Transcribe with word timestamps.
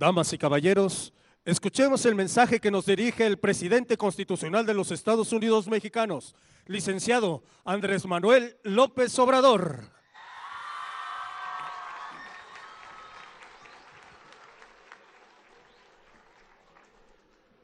Damas 0.00 0.32
y 0.32 0.38
caballeros, 0.38 1.12
escuchemos 1.44 2.06
el 2.06 2.14
mensaje 2.14 2.58
que 2.58 2.70
nos 2.70 2.86
dirige 2.86 3.26
el 3.26 3.38
presidente 3.38 3.98
constitucional 3.98 4.64
de 4.64 4.72
los 4.72 4.92
Estados 4.92 5.30
Unidos 5.30 5.68
mexicanos, 5.68 6.34
licenciado 6.64 7.42
Andrés 7.66 8.06
Manuel 8.06 8.56
López 8.62 9.18
Obrador. 9.18 9.90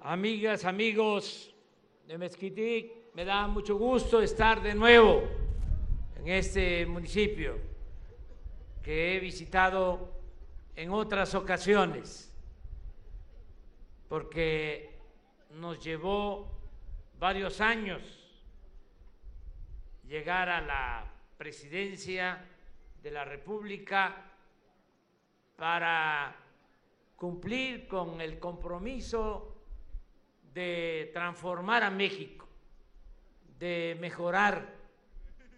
Amigas, 0.00 0.66
amigos 0.66 1.54
de 2.06 2.18
Mezquitic, 2.18 2.92
me 3.14 3.24
da 3.24 3.48
mucho 3.48 3.78
gusto 3.78 4.20
estar 4.20 4.62
de 4.62 4.74
nuevo 4.74 5.22
en 6.16 6.28
este 6.28 6.84
municipio 6.84 7.56
que 8.82 9.16
he 9.16 9.20
visitado 9.20 10.15
en 10.76 10.90
otras 10.90 11.34
ocasiones, 11.34 12.30
porque 14.08 15.00
nos 15.50 15.82
llevó 15.82 16.52
varios 17.18 17.62
años 17.62 18.02
llegar 20.06 20.50
a 20.50 20.60
la 20.60 21.12
presidencia 21.38 22.44
de 23.02 23.10
la 23.10 23.24
República 23.24 24.32
para 25.56 26.36
cumplir 27.16 27.88
con 27.88 28.20
el 28.20 28.38
compromiso 28.38 29.56
de 30.52 31.10
transformar 31.14 31.84
a 31.84 31.90
México, 31.90 32.46
de 33.58 33.96
mejorar 33.98 34.74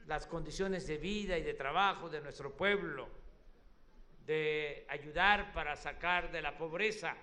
las 0.07 0.27
condiciones 0.27 0.87
de 0.87 0.97
vida 0.99 1.37
y 1.37 1.43
de 1.43 1.55
trabajo 1.55 2.09
de 2.09 2.21
nuestro 2.21 2.57
pueblo, 2.57 3.18
de 4.29 4.85
ayudar 4.91 5.55
para 5.55 5.75
sacar 5.75 6.31
de 6.31 6.43
la 6.43 6.55
pobreza 6.55 7.17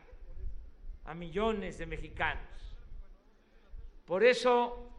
a 1.05 1.13
millones 1.13 1.77
de 1.77 1.85
mexicanos. 1.85 2.49
Por 4.07 4.23
eso 4.23 4.89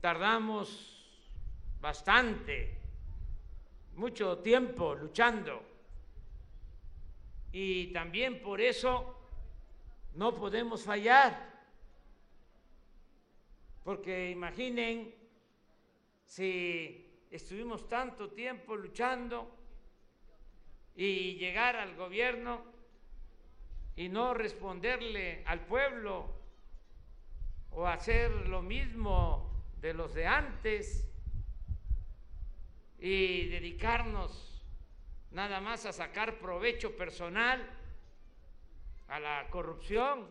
tardamos 0.00 1.04
bastante, 1.80 2.78
mucho 3.96 4.38
tiempo 4.38 4.94
luchando. 4.94 5.64
Y 7.50 7.88
también 7.88 8.40
por 8.40 8.60
eso 8.60 9.16
no 10.14 10.36
podemos 10.36 10.84
fallar. 10.84 11.50
Porque 13.82 14.30
imaginen 14.30 15.12
si 16.24 17.24
estuvimos 17.28 17.88
tanto 17.88 18.30
tiempo 18.30 18.76
luchando 18.76 19.61
y 20.94 21.34
llegar 21.34 21.76
al 21.76 21.94
gobierno 21.96 22.64
y 23.96 24.08
no 24.08 24.34
responderle 24.34 25.42
al 25.46 25.60
pueblo 25.66 26.34
o 27.70 27.86
hacer 27.86 28.30
lo 28.48 28.62
mismo 28.62 29.50
de 29.80 29.94
los 29.94 30.14
de 30.14 30.26
antes 30.26 31.08
y 32.98 33.48
dedicarnos 33.48 34.64
nada 35.32 35.60
más 35.60 35.86
a 35.86 35.92
sacar 35.92 36.38
provecho 36.38 36.96
personal 36.96 37.66
a 39.08 39.18
la 39.18 39.48
corrupción 39.50 40.28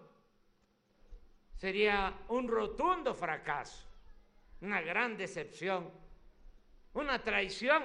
sería 1.58 2.18
un 2.30 2.48
rotundo 2.48 3.14
fracaso, 3.14 3.86
una 4.62 4.82
gran 4.82 5.18
decepción, 5.18 5.92
una 6.94 7.20
traición 7.20 7.84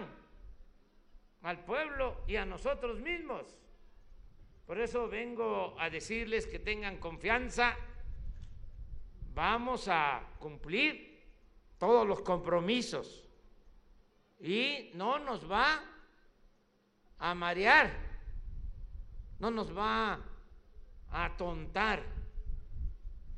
al 1.47 1.65
pueblo 1.65 2.23
y 2.27 2.35
a 2.35 2.45
nosotros 2.45 2.99
mismos. 2.99 3.57
Por 4.67 4.81
eso 4.81 5.09
vengo 5.09 5.77
a 5.79 5.89
decirles 5.89 6.45
que 6.45 6.59
tengan 6.59 6.99
confianza, 6.99 7.77
vamos 9.33 9.87
a 9.87 10.29
cumplir 10.41 11.25
todos 11.79 12.05
los 12.05 12.21
compromisos 12.23 13.25
y 14.41 14.91
no 14.95 15.21
nos 15.21 15.49
va 15.49 15.85
a 17.21 17.35
marear, 17.37 17.97
no 19.39 19.49
nos 19.53 19.75
va 19.75 20.15
a 21.11 21.25
atontar 21.27 22.03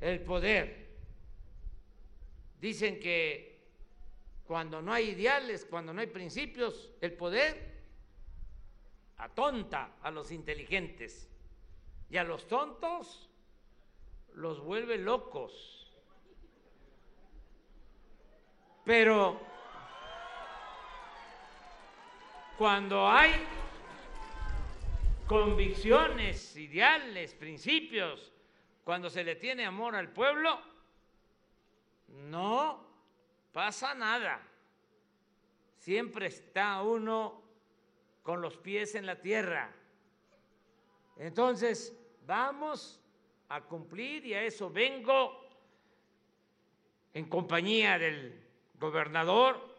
el 0.00 0.20
poder. 0.22 0.96
Dicen 2.58 2.98
que 3.00 3.68
cuando 4.44 4.80
no 4.80 4.94
hay 4.94 5.10
ideales, 5.10 5.66
cuando 5.66 5.92
no 5.92 6.00
hay 6.00 6.06
principios, 6.06 6.90
el 7.02 7.12
poder 7.12 7.77
atonta 9.18 9.96
a 10.02 10.10
los 10.10 10.30
inteligentes 10.32 11.28
y 12.10 12.16
a 12.16 12.24
los 12.24 12.46
tontos 12.48 13.28
los 14.34 14.60
vuelve 14.60 14.96
locos. 14.96 15.92
Pero 18.84 19.38
cuando 22.56 23.06
hay 23.06 23.32
convicciones, 25.26 26.56
ideales, 26.56 27.34
principios, 27.34 28.32
cuando 28.84 29.10
se 29.10 29.22
le 29.22 29.36
tiene 29.36 29.66
amor 29.66 29.94
al 29.94 30.10
pueblo, 30.10 30.58
no 32.08 32.86
pasa 33.52 33.94
nada. 33.94 34.40
Siempre 35.76 36.28
está 36.28 36.82
uno 36.82 37.47
con 38.28 38.42
los 38.42 38.58
pies 38.58 38.94
en 38.94 39.06
la 39.06 39.16
tierra. 39.16 39.70
Entonces, 41.16 41.98
vamos 42.26 43.00
a 43.48 43.62
cumplir 43.62 44.26
y 44.26 44.34
a 44.34 44.42
eso 44.42 44.68
vengo 44.68 45.48
en 47.14 47.26
compañía 47.26 47.98
del 47.98 48.38
gobernador 48.78 49.74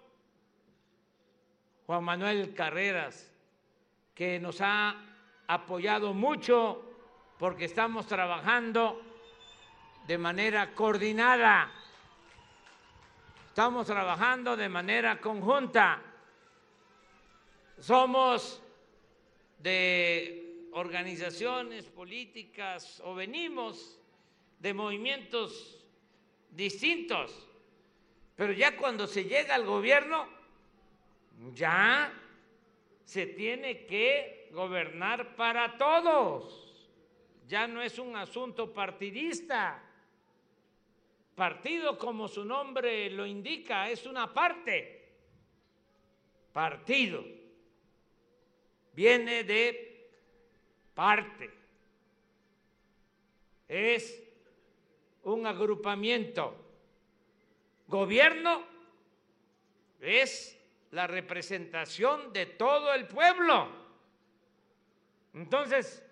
Juan 1.86 2.04
Manuel 2.04 2.56
Carreras, 2.56 3.32
que 4.16 4.40
nos 4.40 4.62
ha 4.62 4.96
apoyado 5.46 6.16
mucho 6.16 6.84
porque 7.38 7.66
estamos 7.66 8.08
trabajando 8.08 9.00
de 10.08 10.18
manera 10.18 10.74
coordinada, 10.74 11.72
estamos 13.46 13.86
trabajando 13.86 14.58
de 14.58 14.70
manera 14.70 15.20
conjunta. 15.22 16.09
Somos 17.80 18.62
de 19.60 20.68
organizaciones 20.74 21.86
políticas 21.86 23.02
o 23.04 23.16
venimos 23.16 24.00
de 24.60 24.74
movimientos 24.74 25.84
distintos, 26.52 27.48
pero 28.36 28.54
ya 28.54 28.78
cuando 28.78 29.08
se 29.08 29.24
llega 29.24 29.56
al 29.56 29.66
gobierno, 29.66 30.28
ya 31.54 32.14
se 33.06 33.26
tiene 33.26 33.86
que 33.86 34.50
gobernar 34.52 35.36
para 35.36 35.78
todos 35.78 36.70
ya 37.50 37.66
no 37.66 37.82
es 37.82 37.98
un 37.98 38.16
asunto 38.16 38.72
partidista. 38.72 39.84
Partido, 41.34 41.98
como 41.98 42.28
su 42.28 42.46
nombre 42.46 43.10
lo 43.10 43.26
indica, 43.26 43.90
es 43.90 44.06
una 44.06 44.32
parte. 44.32 45.10
Partido. 46.54 47.39
Viene 49.00 49.46
de 49.46 50.12
parte. 50.94 51.50
Es 53.66 54.22
un 55.24 55.48
agrupamiento. 55.48 56.54
Gobierno 57.88 58.62
es 60.02 60.60
la 60.92 61.08
representación 61.08 62.34
de 62.34 62.46
todo 62.46 62.94
el 62.94 63.08
pueblo. 63.08 63.70
Entonces, 65.34 66.06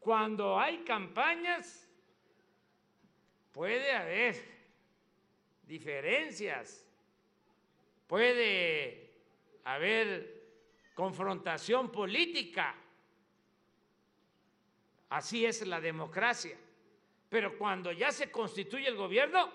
cuando 0.00 0.58
hay 0.58 0.78
campañas, 0.78 1.88
puede 3.52 3.92
haber 3.92 4.34
diferencias, 5.68 6.84
puede 8.08 9.12
haber 9.62 10.31
confrontación 10.94 11.90
política. 11.90 12.74
Así 15.08 15.44
es 15.44 15.66
la 15.66 15.80
democracia. 15.80 16.56
Pero 17.28 17.56
cuando 17.56 17.92
ya 17.92 18.12
se 18.12 18.30
constituye 18.30 18.88
el 18.88 18.96
gobierno, 18.96 19.50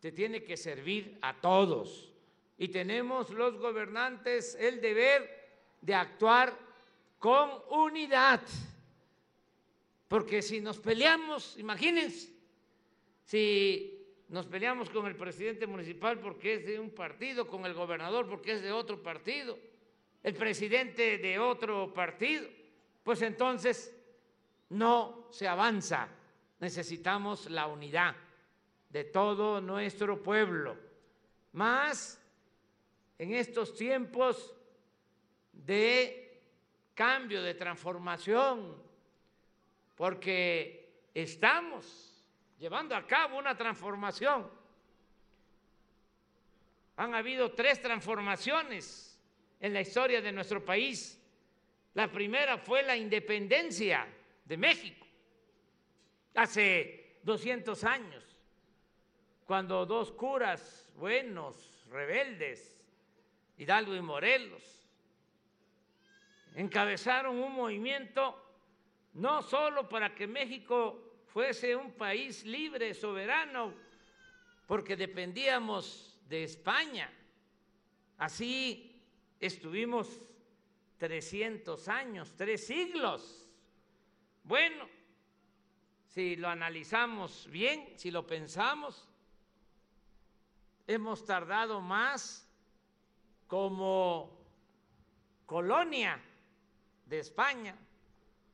te 0.00 0.12
tiene 0.12 0.42
que 0.42 0.56
servir 0.56 1.18
a 1.22 1.40
todos. 1.40 2.12
Y 2.58 2.68
tenemos 2.68 3.30
los 3.30 3.56
gobernantes 3.58 4.56
el 4.56 4.80
deber 4.80 5.42
de 5.80 5.94
actuar 5.94 6.56
con 7.18 7.50
unidad. 7.70 8.40
Porque 10.08 10.42
si 10.42 10.60
nos 10.60 10.78
peleamos, 10.78 11.56
imagínense, 11.58 12.32
si 13.24 14.02
nos 14.28 14.46
peleamos 14.46 14.90
con 14.90 15.06
el 15.06 15.16
presidente 15.16 15.66
municipal 15.66 16.18
porque 16.20 16.54
es 16.54 16.66
de 16.66 16.78
un 16.78 16.90
partido, 16.90 17.46
con 17.46 17.64
el 17.66 17.74
gobernador 17.74 18.28
porque 18.28 18.52
es 18.52 18.62
de 18.62 18.72
otro 18.72 19.02
partido, 19.02 19.58
el 20.22 20.34
presidente 20.34 21.18
de 21.18 21.38
otro 21.38 21.92
partido, 21.92 22.48
pues 23.02 23.22
entonces 23.22 23.94
no 24.68 25.26
se 25.30 25.48
avanza. 25.48 26.08
Necesitamos 26.60 27.50
la 27.50 27.66
unidad 27.66 28.14
de 28.88 29.04
todo 29.04 29.60
nuestro 29.60 30.22
pueblo. 30.22 30.76
Más 31.52 32.20
en 33.18 33.34
estos 33.34 33.74
tiempos 33.74 34.54
de 35.52 36.40
cambio, 36.94 37.42
de 37.42 37.54
transformación, 37.54 38.80
porque 39.96 41.08
estamos 41.14 42.24
llevando 42.58 42.94
a 42.94 43.06
cabo 43.06 43.38
una 43.38 43.56
transformación. 43.56 44.48
Han 46.96 47.14
habido 47.14 47.52
tres 47.52 47.80
transformaciones 47.80 49.11
en 49.62 49.72
la 49.72 49.80
historia 49.80 50.20
de 50.20 50.32
nuestro 50.32 50.62
país. 50.62 51.18
La 51.94 52.10
primera 52.10 52.58
fue 52.58 52.82
la 52.82 52.96
independencia 52.96 54.06
de 54.44 54.56
México, 54.56 55.06
hace 56.34 57.20
200 57.22 57.84
años, 57.84 58.24
cuando 59.46 59.86
dos 59.86 60.10
curas 60.12 60.90
buenos, 60.96 61.86
rebeldes, 61.90 62.76
Hidalgo 63.56 63.94
y 63.94 64.00
Morelos, 64.00 64.88
encabezaron 66.56 67.38
un 67.38 67.52
movimiento 67.52 68.36
no 69.14 69.42
solo 69.42 69.88
para 69.88 70.12
que 70.14 70.26
México 70.26 71.22
fuese 71.26 71.76
un 71.76 71.92
país 71.92 72.44
libre, 72.44 72.94
soberano, 72.94 73.74
porque 74.66 74.96
dependíamos 74.96 76.18
de 76.28 76.44
España. 76.44 77.12
Así 78.18 78.91
estuvimos 79.42 80.20
300 80.98 81.88
años, 81.88 82.32
tres 82.36 82.64
siglos. 82.64 83.48
Bueno, 84.44 84.88
si 86.06 86.36
lo 86.36 86.48
analizamos 86.48 87.48
bien, 87.50 87.92
si 87.96 88.12
lo 88.12 88.24
pensamos, 88.24 89.08
hemos 90.86 91.24
tardado 91.24 91.80
más 91.80 92.48
como 93.48 94.38
colonia 95.44 96.22
de 97.06 97.18
España, 97.18 97.76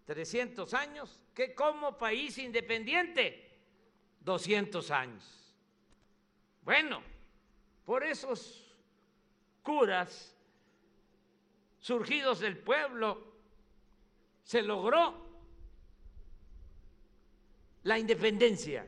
300 0.06 0.72
años, 0.72 1.20
que 1.34 1.54
como 1.54 1.98
país 1.98 2.38
independiente, 2.38 3.60
200 4.20 4.90
años. 4.90 5.54
Bueno, 6.62 7.02
por 7.84 8.04
esos 8.04 8.74
curas 9.62 10.34
surgidos 11.80 12.40
del 12.40 12.58
pueblo, 12.58 13.32
se 14.42 14.62
logró 14.62 15.26
la 17.82 17.98
independencia, 17.98 18.86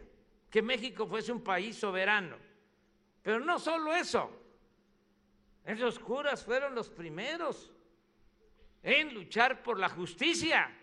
que 0.50 0.62
México 0.62 1.06
fuese 1.06 1.32
un 1.32 1.42
país 1.42 1.76
soberano. 1.76 2.36
Pero 3.22 3.40
no 3.40 3.58
solo 3.58 3.94
eso, 3.94 4.30
esos 5.64 5.98
curas 5.98 6.44
fueron 6.44 6.74
los 6.74 6.88
primeros 6.88 7.70
en 8.82 9.14
luchar 9.14 9.62
por 9.62 9.78
la 9.78 9.88
justicia. 9.88 10.74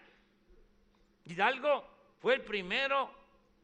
Hidalgo 1.25 1.85
fue 2.19 2.35
el 2.35 2.41
primero 2.41 3.11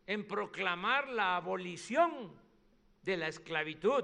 en 0.05 0.27
proclamar 0.27 1.07
la 1.09 1.35
abolición 1.37 2.33
de 3.03 3.17
la 3.17 3.27
esclavitud. 3.27 4.03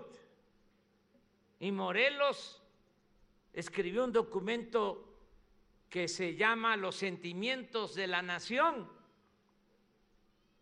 Y 1.59 1.71
Morelos 1.71 2.58
escribió 3.54 4.04
un 4.04 4.12
documento 4.12 5.10
que 5.90 6.07
se 6.07 6.36
llama 6.36 6.78
Los 6.78 6.96
sentimientos 6.96 7.96
de 7.96 8.07
la 8.07 8.22
nación, 8.22 8.90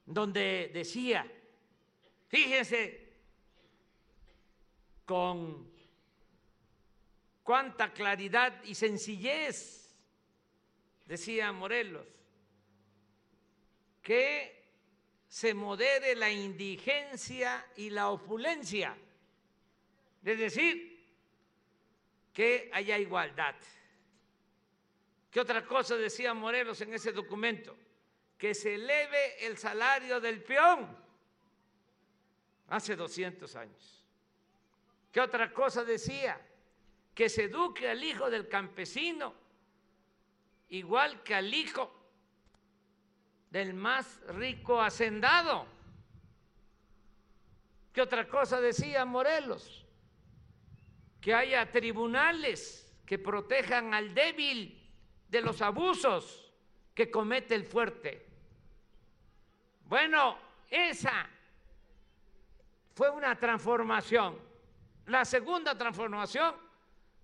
donde 0.05 0.71
decía, 0.73 1.29
fíjense, 2.27 3.13
con 5.05 5.69
cuánta 7.43 7.93
claridad 7.93 8.63
y 8.63 8.75
sencillez, 8.75 9.95
decía 11.05 11.51
Morelos, 11.51 12.07
que 14.01 14.57
se 15.27 15.53
modere 15.53 16.15
la 16.15 16.31
indigencia 16.31 17.65
y 17.75 17.89
la 17.89 18.09
opulencia, 18.09 18.97
es 20.23 20.39
decir, 20.39 20.96
que 22.37 22.69
haya 22.71 22.99
igualdad. 22.99 23.55
¿Qué 25.31 25.39
otra 25.39 25.65
cosa 25.65 25.95
decía 25.95 26.35
Morelos 26.35 26.79
en 26.81 26.93
ese 26.93 27.11
documento? 27.11 27.75
Que 28.37 28.53
se 28.53 28.75
eleve 28.75 29.43
el 29.43 29.57
salario 29.57 30.21
del 30.21 30.43
peón 30.43 30.87
hace 32.67 32.95
200 32.95 33.55
años. 33.55 34.05
¿Qué 35.11 35.19
otra 35.19 35.51
cosa 35.51 35.83
decía? 35.83 36.39
que 37.15 37.27
se 37.27 37.45
eduque 37.45 37.89
al 37.89 38.03
hijo 38.03 38.29
del 38.29 38.47
campesino 38.47 39.33
igual 40.69 41.23
que 41.23 41.33
al 41.33 41.51
hijo 41.51 41.91
del 43.49 43.73
más 43.73 44.21
rico 44.27 44.79
hacendado. 44.79 45.65
¿Qué 47.91 48.03
otra 48.03 48.27
cosa 48.27 48.61
decía 48.61 49.03
Morelos? 49.05 49.86
Que 51.21 51.33
haya 51.33 51.71
tribunales 51.71 52.95
que 53.05 53.17
protejan 53.17 53.93
al 53.93 54.13
débil 54.13 54.89
de 55.27 55.41
los 55.41 55.61
abusos 55.61 56.51
que 56.93 57.09
comete 57.09 57.55
el 57.55 57.65
fuerte. 57.65 58.25
Bueno, 59.85 60.37
esa 60.69 61.29
fue 62.93 63.09
una 63.09 63.37
transformación. 63.37 64.37
La 65.05 65.23
segunda 65.23 65.77
transformación 65.77 66.55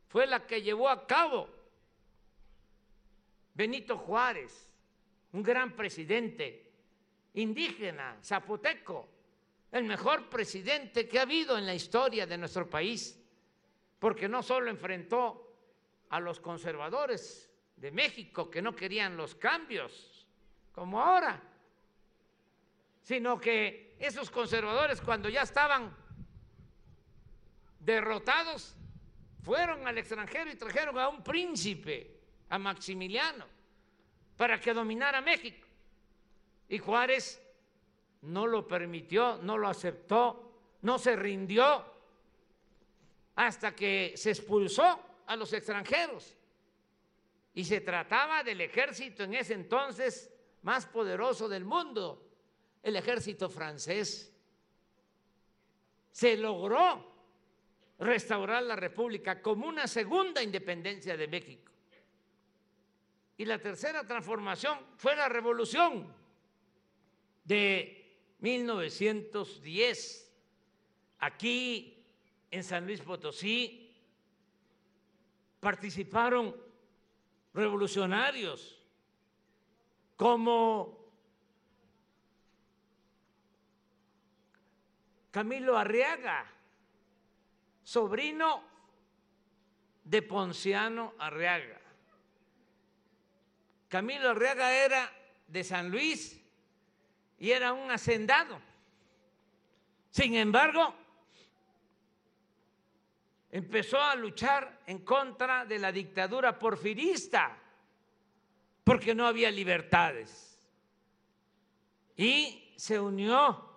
fue 0.07 0.27
la 0.27 0.45
que 0.45 0.61
llevó 0.61 0.89
a 0.89 1.05
cabo 1.05 1.49
Benito 3.53 3.97
Juárez, 3.97 4.71
un 5.31 5.43
gran 5.43 5.75
presidente 5.75 6.71
indígena, 7.33 8.17
zapoteco, 8.23 9.09
el 9.71 9.83
mejor 9.83 10.29
presidente 10.29 11.07
que 11.07 11.19
ha 11.19 11.23
habido 11.23 11.57
en 11.57 11.65
la 11.65 11.73
historia 11.73 12.25
de 12.25 12.37
nuestro 12.37 12.69
país, 12.69 13.19
porque 14.03 14.27
no 14.27 14.43
solo 14.43 14.69
enfrentó 14.69 15.55
a 16.09 16.19
los 16.19 16.41
conservadores 16.41 17.49
de 17.77 17.89
México 17.89 18.51
que 18.51 18.61
no 18.61 18.75
querían 18.75 19.15
los 19.15 19.33
cambios, 19.33 20.27
como 20.73 20.99
ahora, 20.99 21.41
sino 22.99 23.39
que 23.39 23.95
esos 23.97 24.29
conservadores 24.29 24.99
cuando 24.99 25.29
ya 25.29 25.43
estaban 25.43 25.95
derrotados, 27.79 28.75
fueron 29.41 29.87
al 29.87 29.97
extranjero 29.97 30.51
y 30.51 30.55
trajeron 30.55 30.99
a 30.99 31.07
un 31.07 31.23
príncipe, 31.23 32.19
a 32.49 32.59
Maximiliano, 32.59 33.45
para 34.35 34.59
que 34.59 34.73
dominara 34.73 35.21
México. 35.21 35.65
Y 36.67 36.77
Juárez 36.77 37.41
no 38.23 38.47
lo 38.47 38.67
permitió, 38.67 39.39
no 39.41 39.57
lo 39.57 39.69
aceptó, 39.69 40.59
no 40.81 40.99
se 40.99 41.15
rindió 41.15 41.92
hasta 43.35 43.75
que 43.75 44.13
se 44.15 44.31
expulsó 44.31 44.99
a 45.25 45.35
los 45.35 45.51
extranjeros. 45.53 46.35
Y 47.55 47.63
se 47.63 47.81
trataba 47.81 48.43
del 48.43 48.61
ejército 48.61 49.23
en 49.23 49.35
ese 49.35 49.53
entonces 49.53 50.31
más 50.63 50.85
poderoso 50.85 51.47
del 51.47 51.65
mundo, 51.65 52.29
el 52.81 52.95
ejército 52.95 53.49
francés. 53.49 54.33
Se 56.11 56.37
logró 56.37 57.11
restaurar 57.99 58.63
la 58.63 58.75
República 58.75 59.41
como 59.41 59.67
una 59.67 59.87
segunda 59.87 60.41
independencia 60.41 61.15
de 61.15 61.27
México. 61.27 61.71
Y 63.37 63.45
la 63.45 63.59
tercera 63.59 64.05
transformación 64.05 64.79
fue 64.97 65.15
la 65.15 65.27
revolución 65.27 66.13
de 67.43 67.99
1910. 68.39 70.31
Aquí 71.19 72.02
en 72.53 72.63
San 72.63 72.85
Luis 72.85 73.01
Potosí 73.01 73.91
participaron 75.59 76.55
revolucionarios 77.51 78.79
como 80.15 80.99
Camilo 85.31 85.75
Arriaga, 85.75 86.45
sobrino 87.83 88.61
de 90.03 90.21
Ponciano 90.21 91.15
Arriaga. 91.17 91.81
Camilo 93.89 94.29
Arriaga 94.29 94.75
era 94.75 95.11
de 95.47 95.63
San 95.63 95.89
Luis 95.89 96.39
y 97.39 97.49
era 97.49 97.73
un 97.73 97.89
hacendado. 97.89 98.61
Sin 100.11 100.35
embargo, 100.35 101.02
empezó 103.53 104.01
a 104.01 104.15
luchar 104.15 104.79
en 104.87 105.05
contra 105.05 105.63
de 105.63 105.77
la 105.77 105.91
dictadura 105.91 106.57
porfirista 106.57 107.55
porque 108.83 109.13
no 109.13 109.27
había 109.27 109.51
libertades. 109.51 110.49
y 112.17 112.73
se 112.75 112.99
unió 112.99 113.69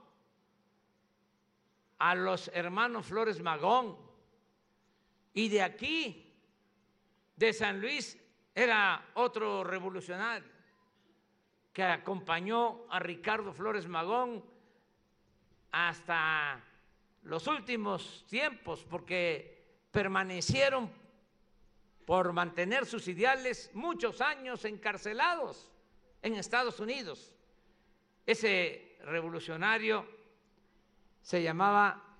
a 1.98 2.14
los 2.14 2.48
hermanos 2.54 3.06
Flores 3.06 3.40
Magón. 3.40 3.96
Y 5.32 5.48
de 5.48 5.62
aquí, 5.62 6.34
de 7.36 7.52
San 7.52 7.80
Luis, 7.80 8.18
era 8.54 9.10
otro 9.14 9.62
revolucionario 9.62 10.48
que 11.72 11.82
acompañó 11.82 12.86
a 12.90 12.98
Ricardo 12.98 13.52
Flores 13.52 13.86
Magón 13.86 14.42
hasta 15.70 16.62
los 17.22 17.46
últimos 17.46 18.24
tiempos, 18.28 18.84
porque 18.88 19.55
permanecieron 19.96 20.90
por 22.04 22.30
mantener 22.34 22.84
sus 22.84 23.08
ideales 23.08 23.70
muchos 23.72 24.20
años 24.20 24.66
encarcelados 24.66 25.72
en 26.20 26.34
Estados 26.34 26.80
Unidos. 26.80 27.32
Ese 28.26 28.98
revolucionario 29.04 30.06
se 31.22 31.42
llamaba 31.42 32.14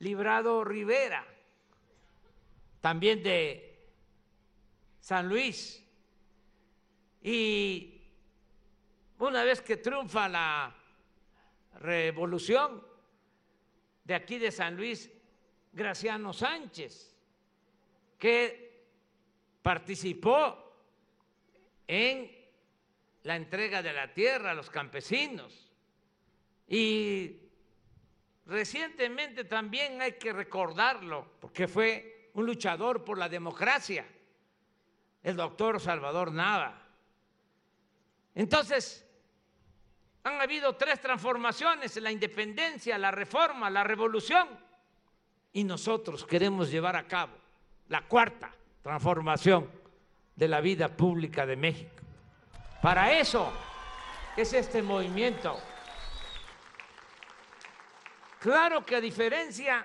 Librado 0.00 0.62
Rivera, 0.64 1.26
también 2.82 3.22
de 3.22 3.88
San 5.00 5.30
Luis. 5.30 5.82
Y 7.22 8.02
una 9.18 9.44
vez 9.44 9.62
que 9.62 9.78
triunfa 9.78 10.28
la 10.28 10.76
revolución 11.80 12.86
de 14.04 14.14
aquí 14.14 14.36
de 14.38 14.52
San 14.52 14.76
Luis, 14.76 15.10
Graciano 15.78 16.32
Sánchez, 16.32 17.16
que 18.18 18.82
participó 19.62 20.74
en 21.86 22.30
la 23.22 23.36
entrega 23.36 23.80
de 23.80 23.92
la 23.92 24.12
tierra 24.12 24.50
a 24.50 24.54
los 24.54 24.70
campesinos. 24.70 25.70
Y 26.66 27.36
recientemente 28.46 29.44
también 29.44 30.02
hay 30.02 30.14
que 30.14 30.32
recordarlo, 30.32 31.36
porque 31.40 31.68
fue 31.68 32.30
un 32.34 32.44
luchador 32.44 33.04
por 33.04 33.16
la 33.16 33.28
democracia, 33.28 34.04
el 35.22 35.36
doctor 35.36 35.80
Salvador 35.80 36.32
Nava. 36.32 36.88
Entonces, 38.34 39.06
han 40.24 40.40
habido 40.40 40.74
tres 40.74 41.00
transformaciones, 41.00 41.96
la 41.98 42.10
independencia, 42.10 42.98
la 42.98 43.12
reforma, 43.12 43.70
la 43.70 43.84
revolución, 43.84 44.66
y 45.58 45.64
nosotros 45.64 46.24
queremos 46.24 46.70
llevar 46.70 46.94
a 46.94 47.08
cabo 47.08 47.32
la 47.88 48.06
cuarta 48.06 48.54
transformación 48.80 49.68
de 50.36 50.46
la 50.46 50.60
vida 50.60 50.86
pública 50.96 51.44
de 51.46 51.56
México. 51.56 51.96
Para 52.80 53.18
eso 53.18 53.52
es 54.36 54.52
este 54.52 54.82
movimiento. 54.82 55.58
Claro 58.38 58.86
que 58.86 58.94
a 58.94 59.00
diferencia 59.00 59.84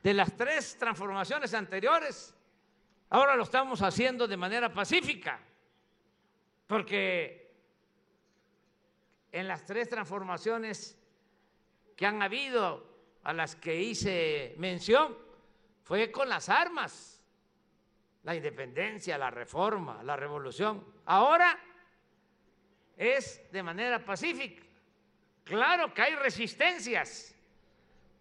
de 0.00 0.14
las 0.14 0.36
tres 0.36 0.78
transformaciones 0.78 1.52
anteriores, 1.54 2.32
ahora 3.10 3.34
lo 3.34 3.42
estamos 3.42 3.82
haciendo 3.82 4.28
de 4.28 4.36
manera 4.36 4.72
pacífica, 4.72 5.40
porque 6.68 7.52
en 9.32 9.48
las 9.48 9.64
tres 9.64 9.88
transformaciones 9.88 10.96
que 11.96 12.06
han 12.06 12.22
habido, 12.22 12.93
a 13.24 13.32
las 13.32 13.56
que 13.56 13.74
hice 13.80 14.54
mención, 14.58 15.16
fue 15.82 16.10
con 16.10 16.28
las 16.28 16.48
armas, 16.48 17.22
la 18.22 18.34
independencia, 18.34 19.18
la 19.18 19.30
reforma, 19.30 20.02
la 20.02 20.16
revolución. 20.16 20.84
Ahora 21.06 21.58
es 22.96 23.50
de 23.50 23.62
manera 23.62 24.04
pacífica. 24.04 24.62
Claro 25.44 25.92
que 25.92 26.02
hay 26.02 26.14
resistencias, 26.14 27.34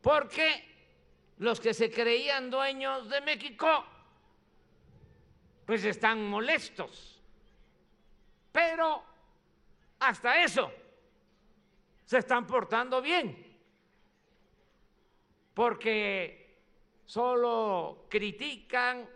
porque 0.02 0.74
los 1.38 1.60
que 1.60 1.74
se 1.74 1.90
creían 1.90 2.50
dueños 2.50 3.10
de 3.10 3.22
México, 3.22 3.86
pues 5.66 5.86
están 5.86 6.28
molestos. 6.30 7.22
Pero 8.52 9.04
hasta 10.00 10.44
eso 10.44 10.72
se 12.06 12.18
están 12.20 12.46
portando 12.46 13.02
bien, 13.02 13.53
porque 15.54 16.58
solo 17.06 18.06
critican 18.10 19.08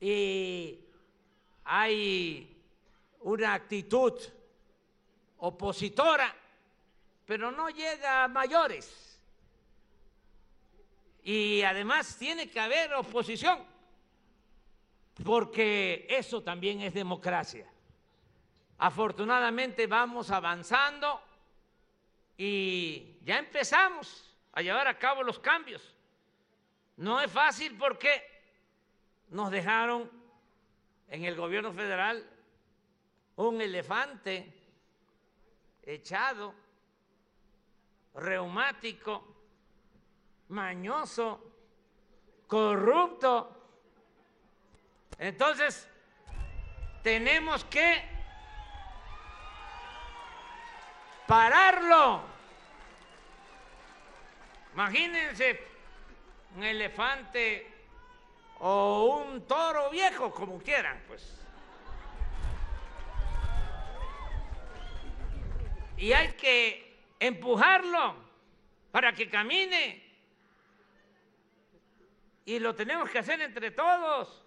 y 0.00 0.78
hay 1.64 2.56
una 3.20 3.54
actitud 3.54 4.14
opositora, 5.38 6.34
pero 7.24 7.50
no 7.50 7.68
llega 7.68 8.24
a 8.24 8.28
mayores. 8.28 9.20
Y 11.22 11.62
además 11.62 12.16
tiene 12.18 12.48
que 12.48 12.60
haber 12.60 12.94
oposición, 12.94 13.58
porque 15.24 16.06
eso 16.08 16.42
también 16.42 16.80
es 16.82 16.94
democracia. 16.94 17.68
Afortunadamente 18.78 19.86
vamos 19.86 20.30
avanzando 20.30 21.20
y 22.38 23.16
ya 23.24 23.38
empezamos 23.38 24.25
a 24.56 24.62
llevar 24.62 24.88
a 24.88 24.98
cabo 24.98 25.22
los 25.22 25.38
cambios. 25.38 25.94
No 26.96 27.20
es 27.20 27.30
fácil 27.30 27.76
porque 27.76 28.26
nos 29.28 29.50
dejaron 29.50 30.10
en 31.08 31.24
el 31.26 31.36
gobierno 31.36 31.74
federal 31.74 32.26
un 33.36 33.60
elefante 33.60 34.50
echado, 35.82 36.54
reumático, 38.14 39.36
mañoso, 40.48 41.52
corrupto. 42.46 43.54
Entonces, 45.18 45.86
tenemos 47.02 47.62
que 47.66 48.02
pararlo. 51.26 52.35
Imagínense 54.76 55.58
un 56.54 56.62
elefante 56.62 57.66
o 58.58 59.22
un 59.24 59.46
toro 59.46 59.88
viejo, 59.88 60.30
como 60.30 60.58
quieran, 60.58 61.02
pues. 61.08 61.34
Y 65.96 66.12
hay 66.12 66.32
que 66.34 66.98
empujarlo 67.18 68.16
para 68.92 69.14
que 69.14 69.30
camine. 69.30 70.04
Y 72.44 72.58
lo 72.58 72.74
tenemos 72.74 73.08
que 73.08 73.20
hacer 73.20 73.40
entre 73.40 73.70
todos 73.70 74.44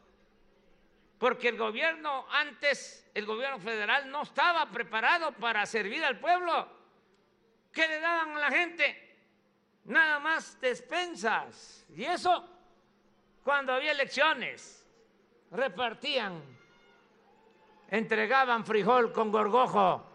porque 1.18 1.48
el 1.48 1.58
gobierno 1.58 2.28
antes, 2.30 3.10
el 3.16 3.26
gobierno 3.26 3.58
federal 3.58 4.12
no 4.12 4.22
estaba 4.22 4.68
preparado 4.68 5.32
para 5.32 5.66
servir 5.66 6.06
al 6.06 6.20
pueblo. 6.20 6.70
¿Qué 7.74 7.88
le 7.88 8.00
daban 8.00 8.38
a 8.38 8.40
la 8.42 8.52
gente? 8.52 9.09
Nada 9.90 10.20
más 10.20 10.62
despensas. 10.62 11.84
Y 11.96 12.06
eso 12.06 12.48
cuando 13.44 13.74
había 13.74 13.92
elecciones. 13.92 14.86
Repartían, 15.50 16.44
entregaban 17.88 18.64
frijol 18.64 19.12
con 19.12 19.32
gorgojo. 19.32 20.06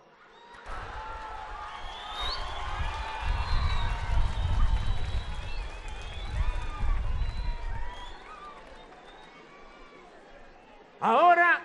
Ahora 11.01 11.65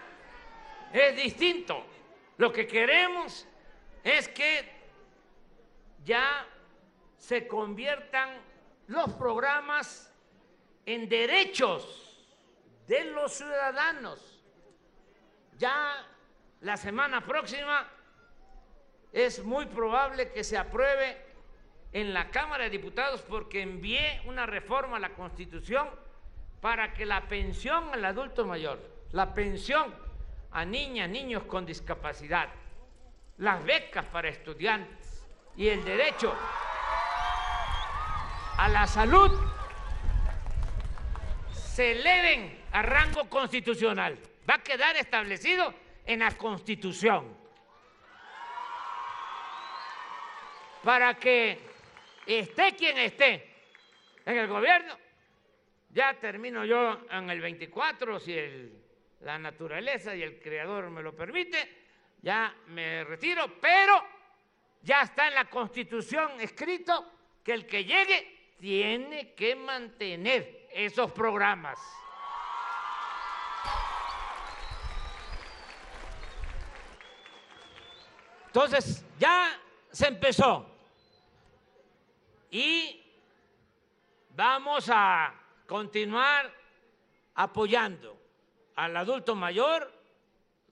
es 0.92 1.16
distinto. 1.16 1.86
Lo 2.38 2.51
que 2.51 2.66
queremos 2.66 3.48
es 4.04 4.28
que 4.30 4.68
ya 6.04 6.48
se 7.19 7.47
conviertan 7.47 8.29
los 8.88 9.13
programas 9.13 10.11
en 10.88 11.07
derechos 11.07 12.27
de 12.88 13.03
los 13.03 13.33
ciudadanos. 13.33 14.41
Ya 15.59 16.07
la 16.61 16.77
semana 16.77 17.23
próxima 17.23 17.88
es 19.13 19.43
muy 19.43 19.67
probable 19.67 20.31
que 20.31 20.43
se 20.43 20.57
apruebe 20.57 21.17
en 21.93 22.15
la 22.15 22.31
Cámara 22.31 22.63
de 22.63 22.71
Diputados 22.71 23.21
porque 23.21 23.61
envié 23.61 24.21
una 24.25 24.47
reforma 24.47 24.97
a 24.97 24.99
la 24.99 25.13
Constitución 25.13 25.88
para 26.61 26.93
que 26.93 27.05
la 27.05 27.27
pensión 27.27 27.93
al 27.93 28.05
adulto 28.05 28.45
mayor 28.45 28.79
la 29.11 29.33
pensión 29.33 29.93
a 30.51 30.65
niñas, 30.65 31.09
niños 31.09 31.43
con 31.43 31.65
discapacidad, 31.65 32.49
las 33.38 33.63
becas 33.63 34.05
para 34.05 34.29
estudiantes 34.29 35.25
y 35.55 35.67
el 35.67 35.83
derecho 35.83 36.33
a 38.60 38.68
la 38.68 38.86
salud 38.86 39.32
se 41.50 41.94
eleven 41.94 42.62
a 42.74 42.82
rango 42.82 43.30
constitucional. 43.30 44.20
Va 44.50 44.56
a 44.56 44.63
quedar 44.63 44.98
establecido 44.98 45.74
en 46.06 46.20
la 46.20 46.32
Constitución. 46.38 47.39
para 50.84 51.13
que 51.16 51.60
esté 52.25 52.74
quien 52.75 52.98
esté 52.98 53.63
en 54.25 54.38
el 54.38 54.48
gobierno. 54.48 54.98
Ya 55.89 56.13
termino 56.13 56.63
yo 56.63 57.06
en 57.12 57.30
el 57.30 57.42
24, 57.42 58.20
si 58.20 58.36
la 59.22 59.38
naturaleza 59.38 60.16
y 60.16 60.24
el 60.24 60.39
creador 60.39 60.89
me 60.89 61.01
lo 61.01 61.13
permite, 61.13 61.58
ya 62.22 62.56
me 62.68 63.04
retiro, 63.04 63.60
pero 63.60 64.01
ya 64.82 65.01
está 65.01 65.28
en 65.28 65.36
la 65.36 65.46
constitución 65.46 66.39
escrito 66.39 67.12
que 67.44 67.54
el 67.54 67.66
que 67.66 67.84
llegue 67.84 68.38
tiene 68.60 69.34
que 69.34 69.56
mantener 69.56 70.68
esos 70.72 71.12
programas. 71.12 71.80
Entonces, 78.48 79.06
ya 79.18 79.60
se 79.92 80.08
empezó. 80.08 80.66
Y 82.51 83.01
vamos 84.36 84.89
a 84.92 85.34
continuar 85.68 86.51
apoyando 87.36 88.18
al 88.75 88.98
adulto 88.98 89.36
mayor, 89.36 89.92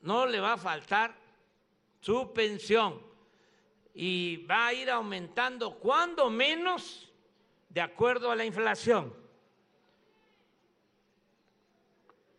no 0.01 0.25
le 0.25 0.39
va 0.39 0.53
a 0.53 0.57
faltar 0.57 1.15
su 2.01 2.33
pensión 2.33 3.01
y 3.93 4.45
va 4.45 4.67
a 4.67 4.73
ir 4.73 4.89
aumentando 4.89 5.75
cuando 5.75 6.29
menos 6.29 7.06
de 7.69 7.81
acuerdo 7.81 8.31
a 8.31 8.35
la 8.35 8.45
inflación. 8.45 9.13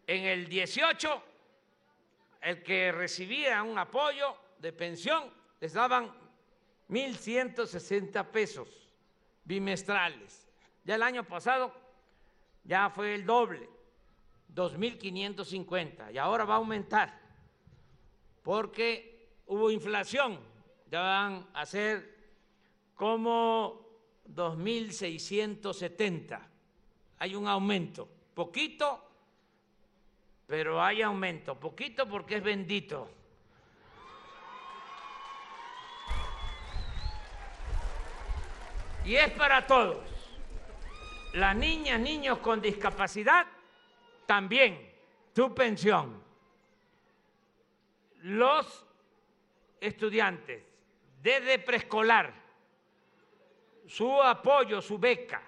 En 0.07 0.25
el 0.25 0.49
18, 0.49 1.23
el 2.43 2.63
que 2.63 2.93
recibía 2.93 3.63
un 3.63 3.79
apoyo 3.79 4.37
de 4.59 4.73
pensión 4.73 5.31
les 5.61 5.73
daban 5.73 6.11
1.160 6.89 8.27
pesos 8.27 8.89
bimestrales. 9.45 10.49
Ya 10.85 10.95
el 10.95 11.03
año 11.03 11.25
pasado 11.25 11.73
ya 12.65 12.89
fue 12.91 13.15
el 13.15 13.27
doble, 13.27 13.69
2.550, 14.55 16.13
y 16.15 16.19
ahora 16.19 16.45
va 16.45 16.55
a 16.55 16.59
aumentar 16.59 17.29
porque 18.49 19.43
hubo 19.47 19.71
inflación, 19.71 20.41
ya 20.91 21.03
van 21.03 21.47
a 21.53 21.67
ser 21.67 22.17
como 22.95 23.88
2.670. 24.35 26.41
Hay 27.19 27.35
un 27.35 27.49
aumento, 27.49 28.09
poquito, 28.35 29.05
pero 30.47 30.83
hay 30.83 31.03
aumento, 31.03 31.59
poquito 31.59 32.09
porque 32.09 32.37
es 32.37 32.43
bendito. 32.43 33.11
Y 39.05 39.17
es 39.17 39.31
para 39.33 39.67
todos. 39.67 39.99
Las 41.35 41.55
niñas, 41.57 42.01
niños 42.01 42.39
con 42.39 42.61
discapacidad, 42.61 43.47
también 44.27 44.93
tu 45.33 45.55
pensión. 45.55 46.23
Los 48.21 48.85
estudiantes 49.81 50.65
desde 51.23 51.59
preescolar, 51.59 52.33
su 53.89 54.23
apoyo, 54.23 54.83
su 54.83 54.99
beca, 54.99 55.43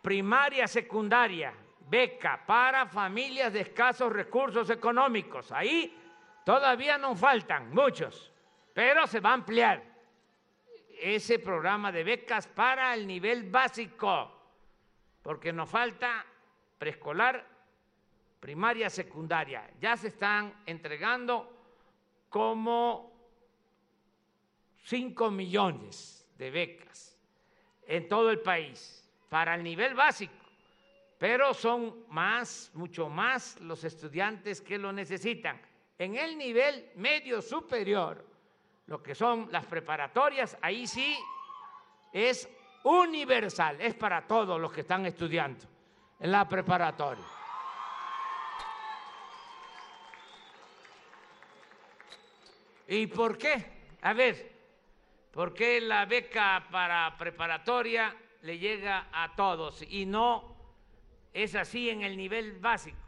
primaria, 0.00 0.68
secundaria, 0.68 1.52
beca 1.88 2.40
para 2.46 2.86
familias 2.86 3.52
de 3.52 3.60
escasos 3.60 4.12
recursos 4.12 4.70
económicos. 4.70 5.50
Ahí 5.50 5.98
todavía 6.44 6.96
nos 6.98 7.18
faltan 7.18 7.74
muchos, 7.74 8.32
pero 8.72 9.06
se 9.08 9.18
va 9.18 9.30
a 9.30 9.34
ampliar 9.34 9.82
ese 11.00 11.40
programa 11.40 11.90
de 11.90 12.04
becas 12.04 12.46
para 12.46 12.94
el 12.94 13.04
nivel 13.04 13.50
básico, 13.50 14.30
porque 15.22 15.52
nos 15.52 15.68
falta 15.68 16.24
preescolar, 16.78 17.44
primaria, 18.38 18.88
secundaria. 18.88 19.68
Ya 19.80 19.96
se 19.96 20.08
están 20.08 20.62
entregando 20.66 21.52
como 22.28 23.10
5 24.84 25.30
millones 25.32 26.21
de 26.42 26.50
becas 26.50 27.16
en 27.86 28.08
todo 28.08 28.30
el 28.30 28.40
país 28.40 29.08
para 29.28 29.54
el 29.54 29.62
nivel 29.62 29.94
básico, 29.94 30.34
pero 31.18 31.54
son 31.54 32.04
más, 32.08 32.70
mucho 32.74 33.08
más 33.08 33.60
los 33.60 33.84
estudiantes 33.84 34.60
que 34.60 34.76
lo 34.76 34.92
necesitan. 34.92 35.60
En 35.96 36.16
el 36.16 36.36
nivel 36.36 36.90
medio 36.96 37.40
superior, 37.40 38.26
lo 38.86 39.00
que 39.00 39.14
son 39.14 39.48
las 39.52 39.66
preparatorias, 39.66 40.58
ahí 40.60 40.86
sí 40.86 41.16
es 42.12 42.48
universal, 42.82 43.80
es 43.80 43.94
para 43.94 44.26
todos 44.26 44.60
los 44.60 44.72
que 44.72 44.80
están 44.80 45.06
estudiando 45.06 45.64
en 46.18 46.32
la 46.32 46.48
preparatoria. 46.48 47.24
¿Y 52.88 53.06
por 53.06 53.38
qué? 53.38 53.84
A 54.02 54.12
ver, 54.12 54.51
¿por 55.32 55.54
qué 55.54 55.80
la 55.80 56.06
beca 56.06 56.68
para 56.70 57.16
preparatoria 57.18 58.14
le 58.42 58.58
llega 58.58 59.08
a 59.12 59.34
todos 59.34 59.82
y 59.82 60.06
no 60.06 60.56
es 61.32 61.54
así 61.54 61.90
en 61.90 62.02
el 62.02 62.16
nivel 62.16 62.58
básico? 62.60 62.98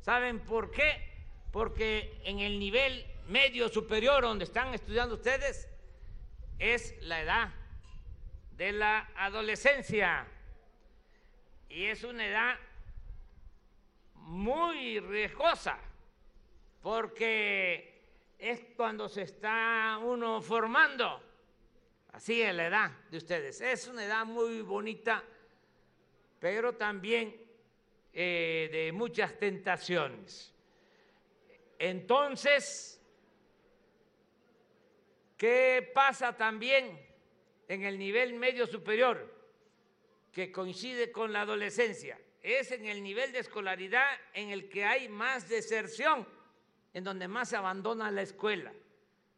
¿Saben 0.00 0.40
por 0.40 0.70
qué? 0.70 1.08
Porque 1.52 2.20
en 2.24 2.40
el 2.40 2.58
nivel 2.58 3.06
medio 3.28 3.68
superior 3.68 4.22
donde 4.22 4.44
están 4.44 4.74
estudiando 4.74 5.14
ustedes 5.14 5.68
es 6.58 6.94
la 7.02 7.20
edad 7.20 7.54
de 8.52 8.72
la 8.72 9.08
adolescencia. 9.16 10.26
Y 11.68 11.84
es 11.84 12.02
una 12.04 12.26
edad 12.26 12.58
muy 14.14 14.98
riesgosa, 15.00 15.78
porque 16.82 18.02
es 18.38 18.60
cuando 18.76 19.08
se 19.08 19.22
está 19.22 19.98
uno 20.02 20.42
formando. 20.42 21.27
Así 22.12 22.42
es 22.42 22.54
la 22.54 22.66
edad 22.66 22.90
de 23.10 23.18
ustedes. 23.18 23.60
Es 23.60 23.86
una 23.86 24.04
edad 24.04 24.24
muy 24.24 24.62
bonita, 24.62 25.22
pero 26.40 26.74
también 26.74 27.34
eh, 28.12 28.68
de 28.72 28.92
muchas 28.92 29.38
tentaciones. 29.38 30.52
Entonces, 31.78 32.98
¿Qué 35.38 35.88
pasa 35.94 36.36
también 36.36 37.00
en 37.68 37.84
el 37.84 37.96
nivel 37.96 38.34
medio 38.34 38.66
superior, 38.66 39.32
que 40.32 40.50
coincide 40.50 41.12
con 41.12 41.32
la 41.32 41.42
adolescencia? 41.42 42.18
Es 42.42 42.72
en 42.72 42.86
el 42.86 43.00
nivel 43.04 43.30
de 43.30 43.38
escolaridad 43.38 44.04
en 44.34 44.50
el 44.50 44.68
que 44.68 44.84
hay 44.84 45.08
más 45.08 45.48
deserción, 45.48 46.26
en 46.92 47.04
donde 47.04 47.28
más 47.28 47.50
se 47.50 47.56
abandona 47.56 48.10
la 48.10 48.22
escuela. 48.22 48.72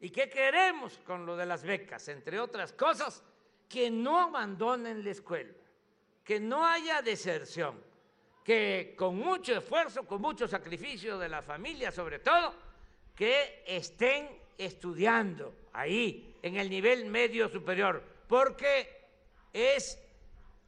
¿Y 0.01 0.09
qué 0.09 0.27
queremos 0.29 0.97
con 1.05 1.25
lo 1.25 1.37
de 1.37 1.45
las 1.45 1.63
becas? 1.63 2.07
Entre 2.07 2.39
otras 2.39 2.73
cosas, 2.73 3.23
que 3.69 3.91
no 3.91 4.19
abandonen 4.19 5.03
la 5.03 5.11
escuela, 5.11 5.53
que 6.23 6.39
no 6.39 6.65
haya 6.65 7.03
deserción, 7.03 7.79
que 8.43 8.95
con 8.97 9.15
mucho 9.15 9.55
esfuerzo, 9.55 10.03
con 10.03 10.19
mucho 10.19 10.47
sacrificio 10.47 11.19
de 11.19 11.29
la 11.29 11.43
familia 11.43 11.91
sobre 11.91 12.17
todo, 12.17 12.55
que 13.15 13.63
estén 13.67 14.27
estudiando 14.57 15.53
ahí, 15.73 16.35
en 16.41 16.57
el 16.57 16.69
nivel 16.69 17.05
medio 17.05 17.47
superior, 17.47 18.03
porque 18.27 19.05
es 19.53 20.01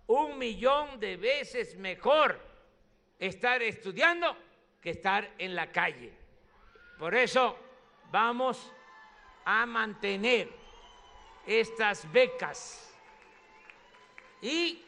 un 0.06 0.38
millón 0.38 1.00
de 1.00 1.18
veces 1.18 1.76
mejor 1.78 2.40
estar 3.18 3.64
estudiando 3.64 4.38
que 4.80 4.92
estar 4.92 5.34
en 5.40 5.56
la 5.56 5.72
calle. 5.72 6.14
Por 7.00 7.16
eso 7.16 7.58
vamos 8.12 8.72
a 9.46 9.66
mantener 9.66 10.50
estas 11.46 12.12
becas. 12.12 12.94
Y 14.42 14.84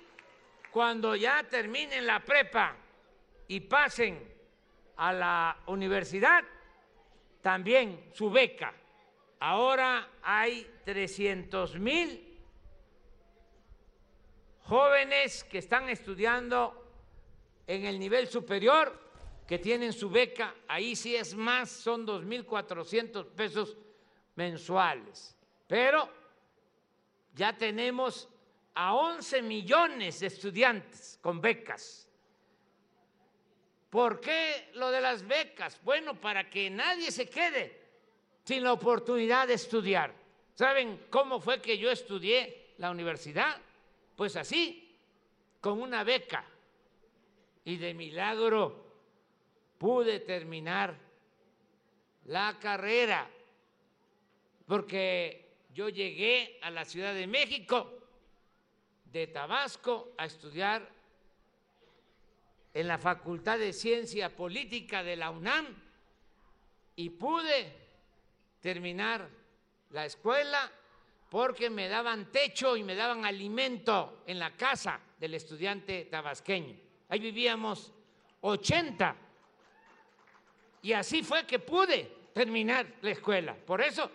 cuando 0.72 1.16
ya 1.16 1.44
terminen 1.44 2.06
la 2.06 2.20
prepa 2.20 2.76
y 3.48 3.60
pasen 3.62 4.34
a 4.98 5.14
la 5.14 5.58
universidad, 5.68 6.44
también 7.42 8.10
su 8.14 8.30
beca 8.30 8.74
Ahora 9.40 10.10
hay 10.24 10.68
300 10.86 11.78
mil 11.78 12.36
jóvenes 14.64 15.44
que 15.44 15.60
están 15.60 15.90
estudiando 15.90 16.84
en 17.68 17.86
el 17.86 18.00
nivel 18.00 18.28
superior, 18.28 19.00
que 19.48 19.60
tienen 19.60 19.94
su 19.94 20.10
beca, 20.10 20.56
ahí 20.68 20.96
sí 20.96 21.16
es 21.16 21.36
más, 21.36 21.70
son 21.70 22.08
2.400 22.08 23.26
pesos 23.36 23.78
mensuales. 24.36 25.36
Pero 25.68 26.10
ya 27.34 27.56
tenemos 27.58 28.30
a 28.74 28.94
11 28.94 29.42
millones 29.42 30.20
de 30.20 30.28
estudiantes 30.28 31.20
con 31.22 31.42
becas. 31.42 32.10
¿Por 33.90 34.20
qué 34.20 34.72
lo 34.74 34.92
de 34.92 35.00
las 35.00 35.26
becas? 35.26 35.80
Bueno, 35.84 36.20
para 36.20 36.50
que 36.50 36.70
nadie 36.70 37.12
se 37.12 37.30
quede 37.30 37.82
sin 38.44 38.64
la 38.64 38.74
oportunidad 38.74 39.48
de 39.48 39.54
estudiar. 39.54 40.14
¿Saben 40.54 41.08
cómo 41.10 41.40
fue 41.40 41.62
que 41.62 41.78
yo 41.78 41.90
estudié 41.90 42.74
la 42.78 42.92
universidad? 42.92 43.58
Pues 44.16 44.36
así, 44.36 44.98
con 45.62 45.82
una 45.82 46.04
beca. 46.04 46.46
Y 47.64 47.78
de 47.78 47.94
milagro 47.94 48.86
pude 49.78 50.20
terminar 50.20 50.96
la 52.26 52.58
carrera, 52.60 53.30
porque 54.66 55.46
yo 55.74 55.90
llegué 55.90 56.60
a 56.62 56.70
la 56.70 56.86
Ciudad 56.86 57.14
de 57.14 57.28
México, 57.28 57.92
de 59.12 59.28
Tabasco, 59.28 60.14
a 60.18 60.26
estudiar 60.26 60.90
en 62.74 62.88
la 62.88 62.98
Facultad 62.98 63.58
de 63.58 63.74
Ciencia 63.74 64.36
Política 64.36 65.04
de 65.04 65.16
la 65.16 65.32
UNAM 65.32 65.66
y 66.96 67.10
pude 67.10 67.72
terminar 68.60 69.30
la 69.92 70.06
escuela 70.06 70.72
porque 71.30 71.70
me 71.70 71.88
daban 71.88 72.32
techo 72.32 72.76
y 72.76 72.84
me 72.84 72.96
daban 72.96 73.26
alimento 73.26 74.24
en 74.28 74.40
la 74.40 74.56
casa 74.56 75.00
del 75.20 75.34
estudiante 75.34 76.06
tabasqueño. 76.06 76.76
Ahí 77.10 77.20
vivíamos 77.20 77.94
80 78.42 79.16
y 80.82 80.94
así 80.94 81.24
fue 81.24 81.46
que 81.46 81.60
pude 81.60 82.12
terminar 82.34 82.86
la 83.02 83.12
escuela. 83.12 83.56
Por 83.56 83.82
eso 83.82 84.12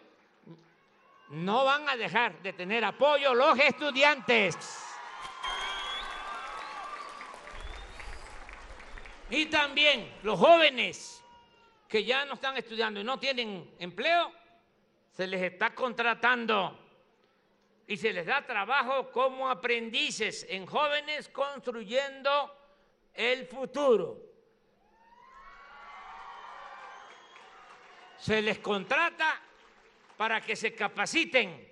no 1.30 1.64
van 1.64 1.88
a 1.88 1.96
dejar 1.96 2.42
de 2.42 2.52
tener 2.52 2.84
apoyo 2.84 3.34
los 3.34 3.58
estudiantes. 3.58 4.56
Y 9.30 9.46
también 9.46 10.12
los 10.24 10.38
jóvenes 10.38 11.22
que 11.88 12.04
ya 12.04 12.24
no 12.24 12.34
están 12.34 12.56
estudiando 12.56 13.00
y 13.00 13.04
no 13.04 13.18
tienen 13.18 13.74
empleo, 13.78 14.32
se 15.12 15.26
les 15.26 15.42
está 15.42 15.74
contratando 15.74 16.78
y 17.86 17.96
se 17.96 18.12
les 18.12 18.26
da 18.26 18.44
trabajo 18.44 19.10
como 19.10 19.48
aprendices 19.48 20.46
en 20.48 20.66
jóvenes 20.66 21.28
construyendo 21.28 22.56
el 23.14 23.46
futuro. 23.46 24.18
Se 28.18 28.42
les 28.42 28.58
contrata 28.58 29.40
para 30.20 30.42
que 30.42 30.54
se 30.54 30.74
capaciten 30.74 31.66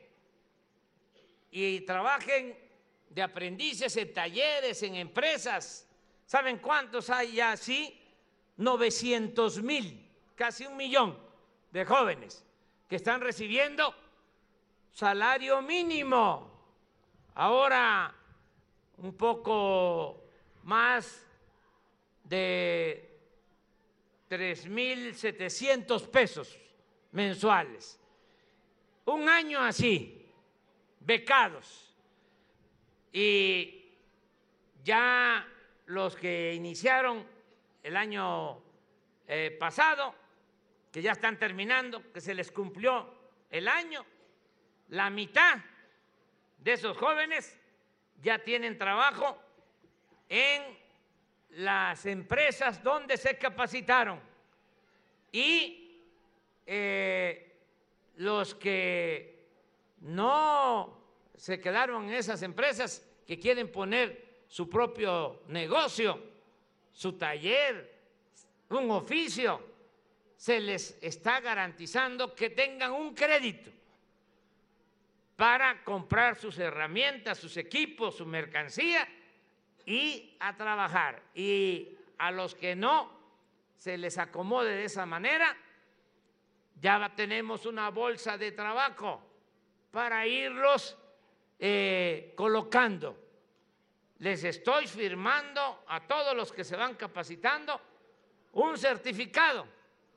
y 1.51 1.81
trabajen 1.83 2.59
de 3.11 3.21
aprendices 3.21 3.95
en 3.99 4.15
talleres, 4.15 4.83
en 4.85 4.95
empresas. 4.95 5.87
¿Saben 6.25 6.57
cuántos 6.57 7.11
hay 7.11 7.35
ya 7.35 7.53
así? 7.53 8.01
900 8.57 9.63
mil, 9.63 10.11
casi 10.35 10.65
un 10.65 10.79
millón 10.79 11.19
de 11.71 11.85
jóvenes 11.85 12.43
que 12.89 12.97
están 12.97 13.21
recibiendo 13.21 13.95
salario 14.93 15.61
mínimo. 15.61 16.51
Ahora 17.35 18.15
un 18.97 19.13
poco 19.13 20.25
más 20.63 21.23
de 22.25 23.15
3.700 24.31 26.09
pesos 26.09 26.59
mensuales 27.13 27.99
un 29.09 29.29
año 29.29 29.61
así, 29.61 30.27
becados. 31.01 31.95
Y 33.13 33.87
ya 34.85 35.47
los 35.87 36.15
que 36.15 36.55
iniciaron 36.55 37.27
el 37.83 37.97
año 37.97 38.63
eh, 39.27 39.57
pasado, 39.59 40.15
que 40.93 41.01
ya 41.01 41.13
están 41.13 41.39
terminando, 41.39 42.13
que 42.13 42.21
se 42.21 42.35
les 42.35 42.53
cumplió 42.53 43.15
el 43.51 43.67
año, 43.69 44.05
la 44.89 45.09
mitad 45.11 45.59
de 46.59 46.73
esos 46.73 46.97
jóvenes 46.97 47.59
ya 48.21 48.39
tienen 48.39 48.77
trabajo 48.77 49.41
en 50.29 50.77
las 51.51 52.05
empresas 52.05 52.83
donde 52.83 53.17
se 53.17 53.39
capacitaron 53.39 54.21
y 55.33 56.03
eh, 56.67 57.48
los 58.19 58.55
que 58.55 59.47
no 60.01 60.99
se 61.37 61.61
quedaron 61.61 62.05
en 62.05 62.15
esas 62.15 62.43
empresas 62.43 63.05
que 63.27 63.39
quieren 63.39 63.71
poner 63.71 64.43
su 64.49 64.69
propio 64.69 65.43
negocio, 65.49 66.21
su 66.93 67.13
taller, 67.13 67.97
un 68.71 68.91
oficio, 68.91 69.63
se 70.37 70.61
les 70.61 70.99
está 71.01 71.41
garantizando 71.41 72.35
que 72.35 72.51
tengan 72.51 72.93
un 72.93 73.15
crédito 73.15 73.71
para 75.37 75.85
comprar 75.85 76.37
sus 76.37 76.59
herramientas, 76.59 77.39
sus 77.39 77.57
equipos, 77.57 78.17
su 78.17 78.27
mercancía 78.27 79.07
y 79.87 80.37
a 80.41 80.57
trabajar. 80.57 81.23
Y 81.35 81.97
a 82.19 82.33
los 82.33 82.57
que 82.57 82.75
no 82.75 83.13
se 83.77 83.97
les 83.97 84.19
acomode 84.19 84.75
de 84.75 84.85
esa 84.85 85.07
manera, 85.07 85.57
ya 86.81 87.13
tenemos 87.15 87.67
una 87.67 87.91
bolsa 87.91 88.39
de 88.39 88.53
trabajo 88.53 89.23
para 89.91 90.27
irlos 90.27 90.97
eh, 91.59 92.33
colocando. 92.37 93.17
Les 94.19 94.43
estoy 94.45 94.87
firmando 94.87 95.85
a 95.89 96.01
todos 96.01 96.37
los 96.37 96.53
que 96.53 96.65
se 96.65 96.77
van 96.77 96.95
capacitando 96.95 97.81
un 98.53 98.77
certificado, 98.77 99.67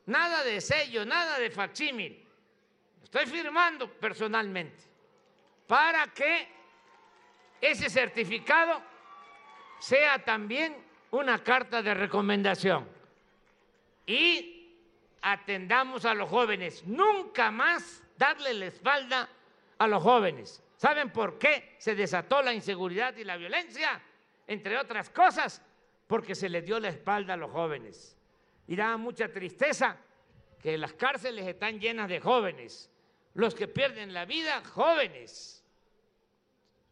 nada 0.07 0.43
de 0.43 0.59
sello, 0.61 1.05
nada 1.05 1.37
de 1.37 1.51
facsímil. 1.51 2.27
Estoy 3.03 3.25
firmando 3.25 3.91
personalmente 3.91 4.83
para 5.67 6.07
que 6.07 6.47
ese 7.59 7.89
certificado 7.89 8.81
sea 9.79 10.23
también 10.23 10.75
una 11.11 11.43
carta 11.43 11.81
de 11.81 11.93
recomendación. 11.93 12.87
Y 14.05 14.60
atendamos 15.21 16.05
a 16.05 16.13
los 16.13 16.29
jóvenes, 16.29 16.85
nunca 16.85 17.51
más 17.51 18.03
darle 18.17 18.53
la 18.53 18.65
espalda 18.67 19.29
a 19.77 19.87
los 19.87 20.01
jóvenes. 20.01 20.63
¿Saben 20.77 21.11
por 21.11 21.37
qué 21.37 21.75
se 21.77 21.95
desató 21.95 22.41
la 22.41 22.53
inseguridad 22.53 23.15
y 23.15 23.23
la 23.23 23.37
violencia? 23.37 24.01
Entre 24.47 24.77
otras 24.77 25.09
cosas, 25.09 25.61
porque 26.07 26.33
se 26.33 26.49
le 26.49 26.61
dio 26.61 26.79
la 26.79 26.89
espalda 26.89 27.35
a 27.35 27.37
los 27.37 27.51
jóvenes. 27.51 28.17
Y 28.67 28.75
da 28.75 28.97
mucha 28.97 29.31
tristeza 29.31 29.97
que 30.59 30.77
las 30.77 30.93
cárceles 30.93 31.47
están 31.47 31.79
llenas 31.79 32.09
de 32.09 32.19
jóvenes, 32.19 32.89
los 33.35 33.53
que 33.55 33.67
pierden 33.67 34.13
la 34.13 34.25
vida, 34.25 34.63
jóvenes, 34.65 35.63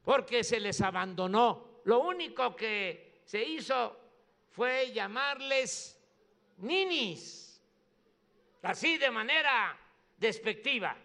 porque 0.03 0.43
se 0.43 0.59
les 0.59 0.81
abandonó. 0.81 1.81
Lo 1.85 1.99
único 1.99 2.55
que 2.55 3.21
se 3.25 3.43
hizo 3.43 3.97
fue 4.51 4.91
llamarles 4.91 5.99
ninis 6.57 7.48
así 8.63 8.97
de 8.97 9.11
manera 9.11 9.77
despectiva. 10.17 10.95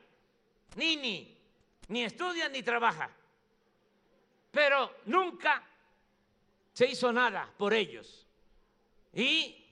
Ni, 0.76 0.96
ni, 0.96 1.38
ni 1.88 2.04
estudia 2.04 2.48
ni 2.48 2.62
trabaja. 2.62 3.10
Pero 4.50 4.98
nunca 5.06 5.62
se 6.72 6.86
hizo 6.86 7.12
nada 7.12 7.50
por 7.56 7.72
ellos. 7.72 8.26
Y 9.12 9.64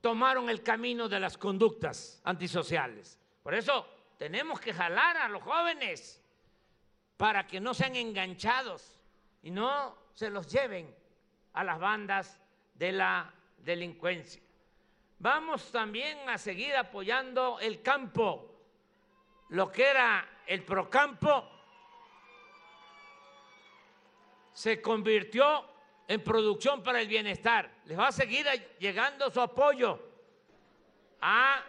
tomaron 0.00 0.48
el 0.48 0.62
camino 0.62 1.08
de 1.08 1.20
las 1.20 1.36
conductas 1.36 2.20
antisociales. 2.24 3.18
Por 3.42 3.54
eso 3.54 3.86
tenemos 4.18 4.60
que 4.60 4.74
jalar 4.74 5.16
a 5.16 5.28
los 5.28 5.42
jóvenes 5.42 6.22
para 7.16 7.46
que 7.46 7.60
no 7.60 7.74
sean 7.74 7.96
enganchados 7.96 8.98
y 9.42 9.50
no 9.50 9.96
se 10.14 10.30
los 10.30 10.46
lleven 10.46 10.94
a 11.52 11.64
las 11.64 11.78
bandas 11.78 12.40
de 12.74 12.92
la 12.92 13.32
delincuencia. 13.58 14.42
Vamos 15.20 15.70
también 15.70 16.30
a 16.30 16.38
seguir 16.38 16.74
apoyando 16.74 17.60
el 17.60 17.82
campo, 17.82 18.50
lo 19.50 19.70
que 19.70 19.86
era 19.86 20.26
el 20.46 20.64
procampo 20.64 21.46
se 24.54 24.80
convirtió 24.80 25.66
en 26.08 26.24
producción 26.24 26.82
para 26.82 27.02
el 27.02 27.06
bienestar. 27.06 27.70
Les 27.84 27.98
va 27.98 28.08
a 28.08 28.12
seguir 28.12 28.46
llegando 28.78 29.30
su 29.30 29.42
apoyo 29.42 30.00
a 31.20 31.64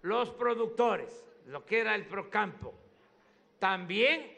los 0.00 0.30
productores, 0.30 1.26
lo 1.48 1.62
que 1.66 1.80
era 1.80 1.94
el 1.94 2.06
procampo. 2.06 2.72
También 3.58 4.34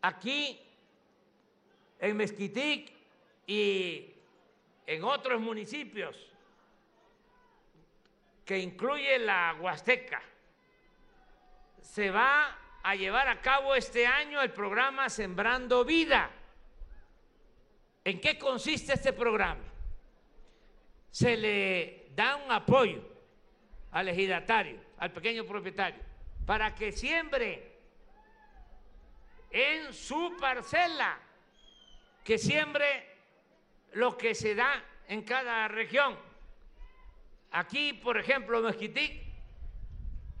aquí 0.00 0.58
en 1.98 2.16
Mezquitic 2.16 2.94
y 3.46 4.10
en 4.86 5.04
otros 5.04 5.38
municipios 5.38 6.30
que 8.50 8.58
incluye 8.58 9.16
la 9.20 9.56
Huasteca. 9.60 10.20
Se 11.80 12.10
va 12.10 12.58
a 12.82 12.96
llevar 12.96 13.28
a 13.28 13.40
cabo 13.40 13.76
este 13.76 14.08
año 14.08 14.42
el 14.42 14.50
programa 14.50 15.08
Sembrando 15.08 15.84
Vida. 15.84 16.28
¿En 18.02 18.20
qué 18.20 18.36
consiste 18.40 18.94
este 18.94 19.12
programa? 19.12 19.62
Se 21.12 21.36
le 21.36 22.08
da 22.16 22.34
un 22.44 22.50
apoyo 22.50 23.00
al 23.92 24.08
ejidatario, 24.08 24.80
al 24.98 25.12
pequeño 25.12 25.44
propietario, 25.44 26.02
para 26.44 26.74
que 26.74 26.90
siembre 26.90 27.78
en 29.48 29.94
su 29.94 30.36
parcela, 30.40 31.20
que 32.24 32.36
siembre 32.36 33.16
lo 33.92 34.18
que 34.18 34.34
se 34.34 34.56
da 34.56 34.82
en 35.06 35.22
cada 35.22 35.68
región. 35.68 36.29
Aquí, 37.52 37.92
por 37.94 38.16
ejemplo, 38.16 38.60
Mezquitic 38.60 39.22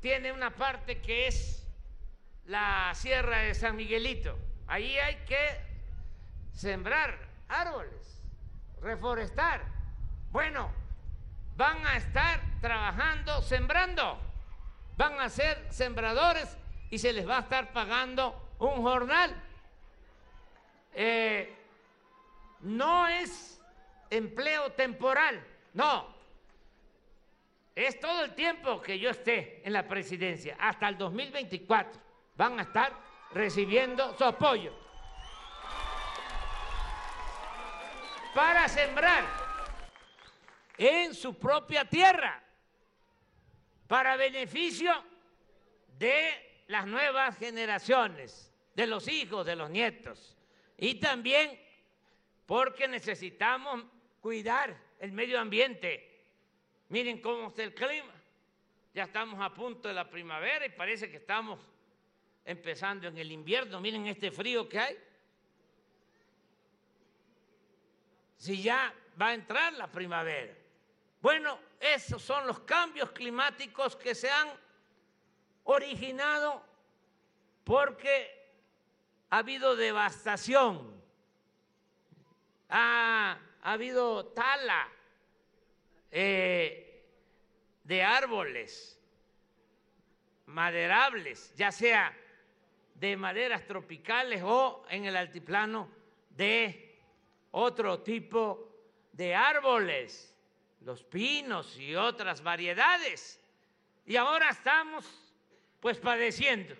tiene 0.00 0.32
una 0.32 0.50
parte 0.50 1.00
que 1.00 1.26
es 1.26 1.66
la 2.46 2.92
Sierra 2.94 3.38
de 3.38 3.54
San 3.54 3.76
Miguelito. 3.76 4.38
Ahí 4.66 4.96
hay 4.98 5.16
que 5.26 5.60
sembrar 6.52 7.18
árboles, 7.48 8.22
reforestar. 8.80 9.64
Bueno, 10.30 10.70
van 11.56 11.84
a 11.86 11.96
estar 11.96 12.40
trabajando, 12.60 13.42
sembrando. 13.42 14.18
Van 14.96 15.18
a 15.20 15.28
ser 15.28 15.66
sembradores 15.70 16.56
y 16.90 16.98
se 16.98 17.12
les 17.12 17.28
va 17.28 17.38
a 17.38 17.40
estar 17.40 17.72
pagando 17.72 18.54
un 18.58 18.82
jornal. 18.82 19.34
Eh, 20.94 21.56
no 22.60 23.08
es 23.08 23.60
empleo 24.10 24.72
temporal, 24.72 25.44
no. 25.74 26.19
Es 27.80 27.98
todo 27.98 28.24
el 28.24 28.34
tiempo 28.34 28.82
que 28.82 28.98
yo 28.98 29.08
esté 29.08 29.62
en 29.64 29.72
la 29.72 29.88
presidencia, 29.88 30.54
hasta 30.60 30.86
el 30.86 30.98
2024. 30.98 31.98
Van 32.36 32.58
a 32.58 32.62
estar 32.64 32.92
recibiendo 33.32 34.14
su 34.18 34.24
apoyo. 34.24 34.70
Para 38.34 38.68
sembrar 38.68 39.24
en 40.76 41.14
su 41.14 41.38
propia 41.38 41.86
tierra, 41.86 42.44
para 43.88 44.14
beneficio 44.16 44.92
de 45.96 46.64
las 46.66 46.86
nuevas 46.86 47.38
generaciones, 47.38 48.52
de 48.74 48.86
los 48.86 49.08
hijos, 49.08 49.46
de 49.46 49.56
los 49.56 49.70
nietos. 49.70 50.36
Y 50.76 50.96
también 50.96 51.58
porque 52.44 52.86
necesitamos 52.86 53.86
cuidar 54.20 54.76
el 54.98 55.12
medio 55.12 55.40
ambiente. 55.40 56.09
Miren 56.90 57.20
cómo 57.20 57.48
está 57.48 57.62
el 57.62 57.74
clima. 57.74 58.12
Ya 58.92 59.04
estamos 59.04 59.40
a 59.40 59.54
punto 59.54 59.88
de 59.88 59.94
la 59.94 60.08
primavera 60.10 60.66
y 60.66 60.70
parece 60.70 61.10
que 61.10 61.16
estamos 61.16 61.58
empezando 62.44 63.08
en 63.08 63.16
el 63.16 63.32
invierno. 63.32 63.80
Miren 63.80 64.06
este 64.06 64.30
frío 64.30 64.68
que 64.68 64.78
hay. 64.78 64.98
Si 68.36 68.62
ya 68.62 68.92
va 69.20 69.28
a 69.28 69.34
entrar 69.34 69.72
la 69.74 69.90
primavera. 69.90 70.54
Bueno, 71.20 71.58
esos 71.78 72.22
son 72.22 72.46
los 72.46 72.60
cambios 72.60 73.10
climáticos 73.12 73.96
que 73.96 74.14
se 74.14 74.30
han 74.30 74.48
originado 75.64 76.64
porque 77.64 78.40
ha 79.30 79.38
habido 79.38 79.76
devastación, 79.76 81.00
ha, 82.68 83.38
habido 83.62 84.26
tala 84.26 84.88
eh, 86.10 87.04
de 87.84 88.02
árboles 88.02 88.98
maderables, 90.46 91.54
ya 91.56 91.72
sea 91.72 92.16
de 92.94 93.16
maderas 93.16 93.66
tropicales 93.66 94.42
o 94.44 94.84
en 94.90 95.06
el 95.06 95.16
altiplano 95.16 95.90
de 96.30 96.98
otro 97.52 98.00
tipo 98.02 98.68
de 99.12 99.34
árboles 99.34 100.30
los 100.82 101.04
pinos 101.04 101.78
y 101.78 101.94
otras 101.94 102.42
variedades. 102.42 103.40
Y 104.06 104.16
ahora 104.16 104.50
estamos 104.50 105.06
pues 105.78 105.98
padeciendo. 105.98 106.74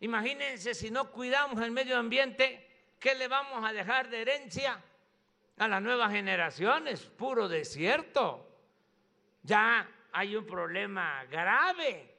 Imagínense 0.00 0.74
si 0.74 0.90
no 0.90 1.10
cuidamos 1.10 1.62
el 1.62 1.70
medio 1.70 1.96
ambiente, 1.96 2.94
¿qué 2.98 3.14
le 3.14 3.28
vamos 3.28 3.64
a 3.64 3.72
dejar 3.72 4.08
de 4.08 4.22
herencia 4.22 4.82
a 5.58 5.68
las 5.68 5.82
nuevas 5.82 6.12
generaciones? 6.12 7.02
Puro 7.02 7.48
desierto. 7.48 8.51
Ya 9.42 9.88
hay 10.12 10.36
un 10.36 10.46
problema 10.46 11.24
grave. 11.24 12.14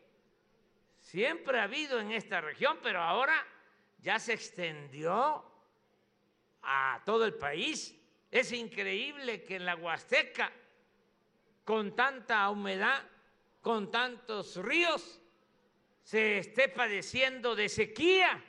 Siempre 1.00 1.60
ha 1.60 1.64
habido 1.64 2.00
en 2.00 2.12
esta 2.12 2.42
región, 2.42 2.80
pero 2.82 3.02
ahora 3.02 3.36
ya 4.00 4.20
se 4.20 4.34
extendió 4.34 5.44
a 6.62 7.02
todo 7.06 7.26
el 7.26 7.36
país. 7.36 7.96
Es 8.32 8.52
increíble 8.52 9.44
que 9.44 9.56
en 9.58 9.66
la 9.66 9.76
Huasteca 9.76 10.52
con 11.64 11.96
tanta 11.96 12.50
humedad, 12.50 13.02
con 13.62 13.90
tantos 13.90 14.58
ríos, 14.58 15.22
se 16.04 16.40
esté 16.40 16.68
padeciendo 16.68 17.56
de 17.56 17.70
sequía. 17.70 18.44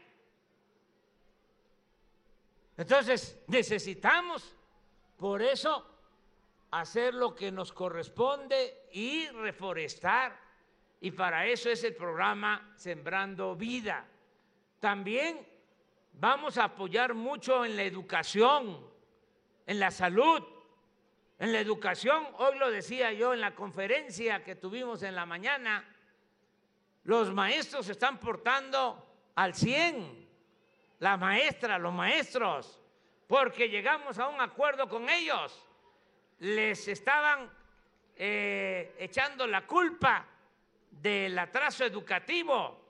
Entonces 2.77 3.39
necesitamos, 3.47 4.57
por 5.17 5.41
eso, 5.43 5.94
hacer 6.81 7.15
lo 7.15 7.35
que 7.35 7.53
nos 7.53 7.73
corresponde 7.73 8.89
y 8.93 9.29
reforestar. 9.29 10.39
Y 11.01 11.13
para 11.13 11.47
eso 11.47 11.71
es 11.71 11.85
el 11.85 11.95
programa 11.95 12.73
Sembrando 12.77 13.55
Vida. 13.55 14.07
También 14.81 15.47
vamos 16.15 16.59
a 16.59 16.65
apoyar 16.65 17.15
mucho 17.15 17.65
en 17.65 17.77
la 17.77 17.85
educación, 17.85 18.85
en 19.67 19.79
la 19.79 19.91
salud, 19.91 20.43
en 21.39 21.53
la 21.53 21.61
educación, 21.61 22.27
hoy 22.39 22.59
lo 22.59 22.71
decía 22.71 23.13
yo 23.13 23.35
en 23.35 23.41
la 23.41 23.55
conferencia 23.55 24.43
que 24.43 24.55
tuvimos 24.55 25.03
en 25.03 25.15
la 25.15 25.27
mañana, 25.27 25.85
los 27.05 27.33
maestros 27.33 27.89
están 27.89 28.19
portando 28.19 29.31
al 29.35 29.55
100, 29.55 30.29
la 31.01 31.17
maestra, 31.17 31.79
los 31.79 31.93
maestros, 31.93 32.81
porque 33.27 33.69
llegamos 33.69 34.19
a 34.19 34.29
un 34.29 34.41
acuerdo 34.41 34.89
con 34.89 35.09
ellos. 35.09 35.65
Les 36.41 36.89
estaban 36.89 37.51
eh, 38.17 38.95
echando 38.99 39.47
la 39.47 39.67
culpa 39.67 40.27
del 40.91 41.39
atraso 41.39 41.85
educativo 41.85 42.81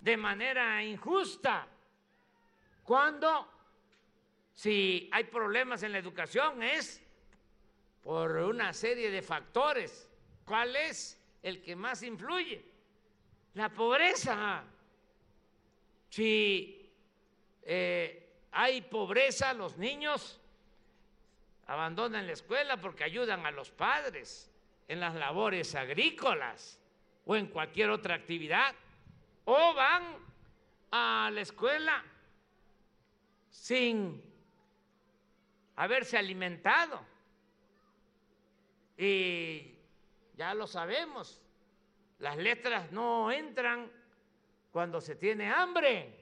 de 0.00 0.16
manera 0.16 0.82
injusta, 0.82 1.66
cuando 2.82 3.50
si 4.54 5.08
hay 5.12 5.24
problemas 5.24 5.82
en 5.82 5.92
la 5.92 5.98
educación 5.98 6.62
es 6.62 7.02
por 8.02 8.30
una 8.36 8.72
serie 8.72 9.10
de 9.10 9.20
factores. 9.20 10.08
¿Cuál 10.44 10.76
es 10.76 11.20
el 11.42 11.60
que 11.60 11.74
más 11.74 12.02
influye? 12.02 12.64
La 13.54 13.68
pobreza. 13.68 14.62
Si 16.08 16.88
eh, 17.62 18.46
hay 18.52 18.80
pobreza, 18.82 19.52
los 19.52 19.76
niños 19.76 20.40
abandonan 21.66 22.26
la 22.26 22.32
escuela 22.32 22.76
porque 22.76 23.04
ayudan 23.04 23.44
a 23.44 23.50
los 23.50 23.70
padres 23.70 24.50
en 24.88 25.00
las 25.00 25.14
labores 25.14 25.74
agrícolas 25.74 26.78
o 27.24 27.34
en 27.34 27.48
cualquier 27.48 27.90
otra 27.90 28.14
actividad, 28.14 28.72
o 29.44 29.74
van 29.74 30.04
a 30.92 31.28
la 31.32 31.40
escuela 31.40 32.04
sin 33.50 34.22
haberse 35.74 36.16
alimentado 36.16 37.00
y 38.96 39.74
ya 40.36 40.54
lo 40.54 40.66
sabemos, 40.66 41.42
las 42.20 42.36
letras 42.36 42.92
no 42.92 43.30
entran 43.30 43.90
cuando 44.70 45.00
se 45.00 45.16
tiene 45.16 45.50
hambre. 45.50 46.14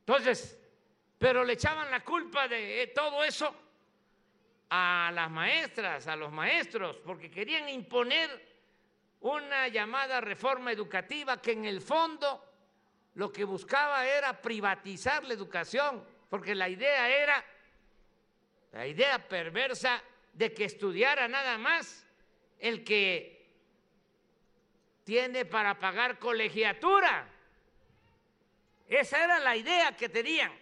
Entonces, 0.00 0.58
pero 1.18 1.44
le 1.44 1.54
echaban 1.54 1.90
la 1.90 2.04
culpa 2.04 2.48
de 2.48 2.90
todo 2.94 3.24
eso 3.24 3.54
a 4.74 5.10
las 5.12 5.30
maestras, 5.30 6.06
a 6.06 6.16
los 6.16 6.32
maestros, 6.32 6.96
porque 7.04 7.30
querían 7.30 7.68
imponer 7.68 8.30
una 9.20 9.68
llamada 9.68 10.18
reforma 10.22 10.72
educativa 10.72 11.42
que 11.42 11.52
en 11.52 11.66
el 11.66 11.82
fondo 11.82 12.42
lo 13.16 13.30
que 13.30 13.44
buscaba 13.44 14.06
era 14.06 14.40
privatizar 14.40 15.24
la 15.24 15.34
educación, 15.34 16.02
porque 16.30 16.54
la 16.54 16.70
idea 16.70 17.06
era, 17.10 17.44
la 18.72 18.86
idea 18.86 19.28
perversa 19.28 20.02
de 20.32 20.54
que 20.54 20.64
estudiara 20.64 21.28
nada 21.28 21.58
más 21.58 22.06
el 22.58 22.82
que 22.82 23.52
tiene 25.04 25.44
para 25.44 25.78
pagar 25.78 26.18
colegiatura. 26.18 27.28
Esa 28.88 29.22
era 29.22 29.38
la 29.38 29.54
idea 29.54 29.94
que 29.94 30.08
tenían. 30.08 30.58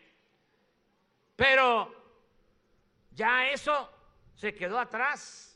Pero 1.36 1.94
ya 3.12 3.48
eso 3.48 3.99
se 4.40 4.54
quedó 4.54 4.78
atrás. 4.78 5.54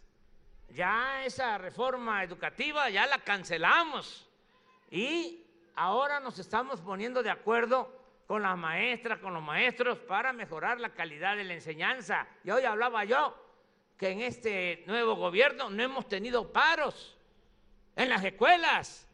Ya 0.69 1.25
esa 1.25 1.57
reforma 1.57 2.23
educativa 2.23 2.91
ya 2.91 3.07
la 3.07 3.19
cancelamos. 3.19 4.29
Y 4.91 5.43
ahora 5.75 6.21
nos 6.21 6.39
estamos 6.39 6.83
poniendo 6.83 7.23
de 7.23 7.31
acuerdo 7.31 7.91
con 8.27 8.43
las 8.43 8.59
maestras, 8.59 9.21
con 9.21 9.33
los 9.33 9.43
maestros, 9.43 9.99
para 10.01 10.35
mejorar 10.35 10.81
la 10.81 10.91
calidad 10.93 11.35
de 11.35 11.45
la 11.45 11.55
enseñanza. 11.55 12.27
Y 12.45 12.51
hoy 12.51 12.65
hablaba 12.65 13.05
yo 13.05 13.35
que 13.97 14.11
en 14.11 14.21
este 14.21 14.85
nuevo 14.87 15.17
gobierno 15.17 15.71
no 15.71 15.83
hemos 15.83 16.07
tenido 16.07 16.53
paros 16.53 17.17
en 17.97 18.11
las 18.11 18.23
escuelas. 18.23 19.09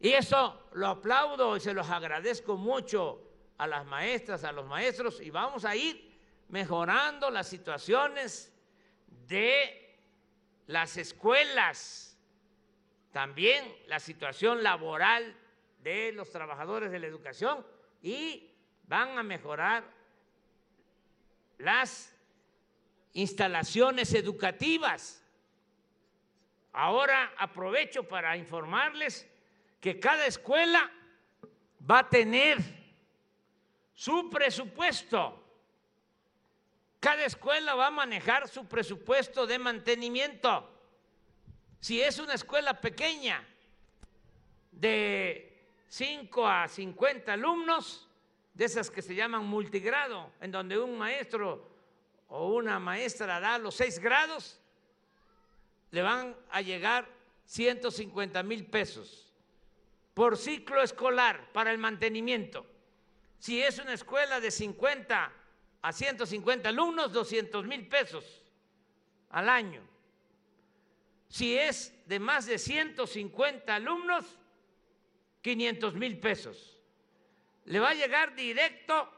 Y 0.00 0.10
eso 0.10 0.68
lo 0.72 0.86
aplaudo 0.86 1.56
y 1.56 1.60
se 1.60 1.72
los 1.72 1.88
agradezco 1.88 2.58
mucho 2.58 3.22
a 3.56 3.66
las 3.66 3.86
maestras, 3.86 4.44
a 4.44 4.52
los 4.52 4.66
maestros 4.66 5.18
y 5.22 5.30
vamos 5.30 5.64
a 5.64 5.74
ir 5.74 6.14
mejorando 6.50 7.30
las 7.30 7.48
situaciones 7.48 8.52
de 9.28 9.98
las 10.66 10.96
escuelas, 10.96 12.18
también 13.12 13.64
la 13.86 14.00
situación 14.00 14.62
laboral 14.62 15.36
de 15.82 16.12
los 16.12 16.30
trabajadores 16.30 16.90
de 16.90 16.98
la 16.98 17.06
educación 17.06 17.64
y 18.02 18.50
van 18.86 19.18
a 19.18 19.22
mejorar 19.22 19.84
las 21.58 22.14
instalaciones 23.12 24.14
educativas. 24.14 25.24
Ahora 26.72 27.32
aprovecho 27.38 28.04
para 28.04 28.36
informarles 28.36 29.28
que 29.80 29.98
cada 29.98 30.26
escuela 30.26 30.90
va 31.90 32.00
a 32.00 32.08
tener 32.08 32.58
su 33.94 34.30
presupuesto. 34.30 35.47
Cada 37.00 37.24
escuela 37.24 37.74
va 37.74 37.88
a 37.88 37.90
manejar 37.90 38.48
su 38.48 38.66
presupuesto 38.66 39.46
de 39.46 39.58
mantenimiento. 39.58 40.68
Si 41.80 42.00
es 42.02 42.18
una 42.18 42.34
escuela 42.34 42.80
pequeña 42.80 43.46
de 44.72 45.66
5 45.88 46.46
a 46.46 46.68
50 46.68 47.32
alumnos, 47.32 48.08
de 48.58 48.64
esas 48.64 48.90
que 48.90 49.02
se 49.02 49.14
llaman 49.14 49.46
multigrado, 49.46 50.32
en 50.40 50.50
donde 50.50 50.76
un 50.76 50.98
maestro 50.98 51.70
o 52.26 52.48
una 52.54 52.80
maestra 52.80 53.38
da 53.38 53.56
los 53.56 53.76
seis 53.76 54.00
grados, 54.00 54.60
le 55.92 56.02
van 56.02 56.36
a 56.50 56.60
llegar 56.60 57.08
150 57.44 58.42
mil 58.42 58.66
pesos 58.66 59.32
por 60.12 60.36
ciclo 60.36 60.82
escolar 60.82 61.52
para 61.52 61.70
el 61.70 61.78
mantenimiento. 61.78 62.66
Si 63.38 63.62
es 63.62 63.78
una 63.78 63.92
escuela 63.92 64.40
de 64.40 64.50
50 64.50 65.32
a 65.82 65.92
150 65.92 66.68
alumnos, 66.68 67.12
200 67.12 67.64
mil 67.66 67.86
pesos 67.88 68.42
al 69.30 69.48
año. 69.48 69.82
Si 71.28 71.56
es 71.56 71.94
de 72.06 72.18
más 72.18 72.46
de 72.46 72.58
150 72.58 73.74
alumnos, 73.74 74.38
500 75.42 75.94
mil 75.94 76.18
pesos. 76.18 76.78
Le 77.66 77.78
va 77.78 77.90
a 77.90 77.94
llegar 77.94 78.34
directo 78.34 79.12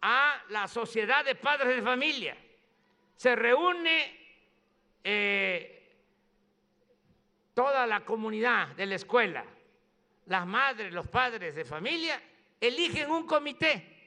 a 0.00 0.42
la 0.48 0.66
sociedad 0.66 1.24
de 1.24 1.34
padres 1.34 1.76
de 1.76 1.82
familia. 1.82 2.36
Se 3.16 3.36
reúne 3.36 4.18
eh, 5.04 5.80
toda 7.52 7.86
la 7.86 8.04
comunidad 8.04 8.68
de 8.68 8.86
la 8.86 8.94
escuela, 8.94 9.44
las 10.26 10.46
madres, 10.46 10.92
los 10.92 11.06
padres 11.08 11.54
de 11.54 11.64
familia, 11.64 12.20
eligen 12.58 13.10
un 13.10 13.26
comité 13.26 13.99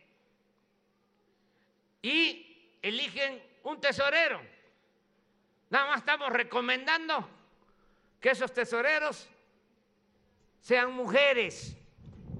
y 2.03 2.77
eligen 2.81 3.41
un 3.63 3.81
tesorero. 3.81 4.39
Nada 5.69 5.87
más 5.87 5.99
estamos 5.99 6.29
recomendando 6.29 7.27
que 8.19 8.31
esos 8.31 8.53
tesoreros 8.53 9.27
sean 10.59 10.93
mujeres, 10.93 11.75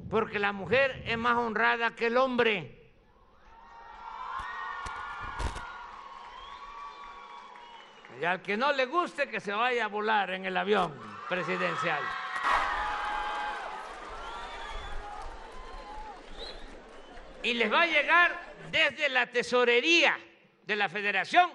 porque 0.10 0.38
la 0.38 0.52
mujer 0.52 1.02
es 1.08 1.18
más 1.18 1.38
honrada 1.38 1.96
que 1.96 2.08
el 2.08 2.18
hombre. 2.18 2.80
Y 8.22 8.26
al 8.26 8.42
que 8.42 8.56
no 8.56 8.72
le 8.74 8.86
guste, 8.86 9.28
que 9.28 9.40
se 9.40 9.54
vaya 9.54 9.86
a 9.86 9.88
volar 9.88 10.32
en 10.32 10.46
el 10.46 10.56
avión 10.56 10.94
presidencial. 11.28 12.04
Y 17.44 17.54
les 17.54 17.72
va 17.72 17.82
a 17.82 17.86
llegar 17.86 18.54
desde 18.72 19.10
la 19.10 19.28
tesorería 19.28 20.18
de 20.66 20.76
la 20.76 20.90
federación 20.90 21.52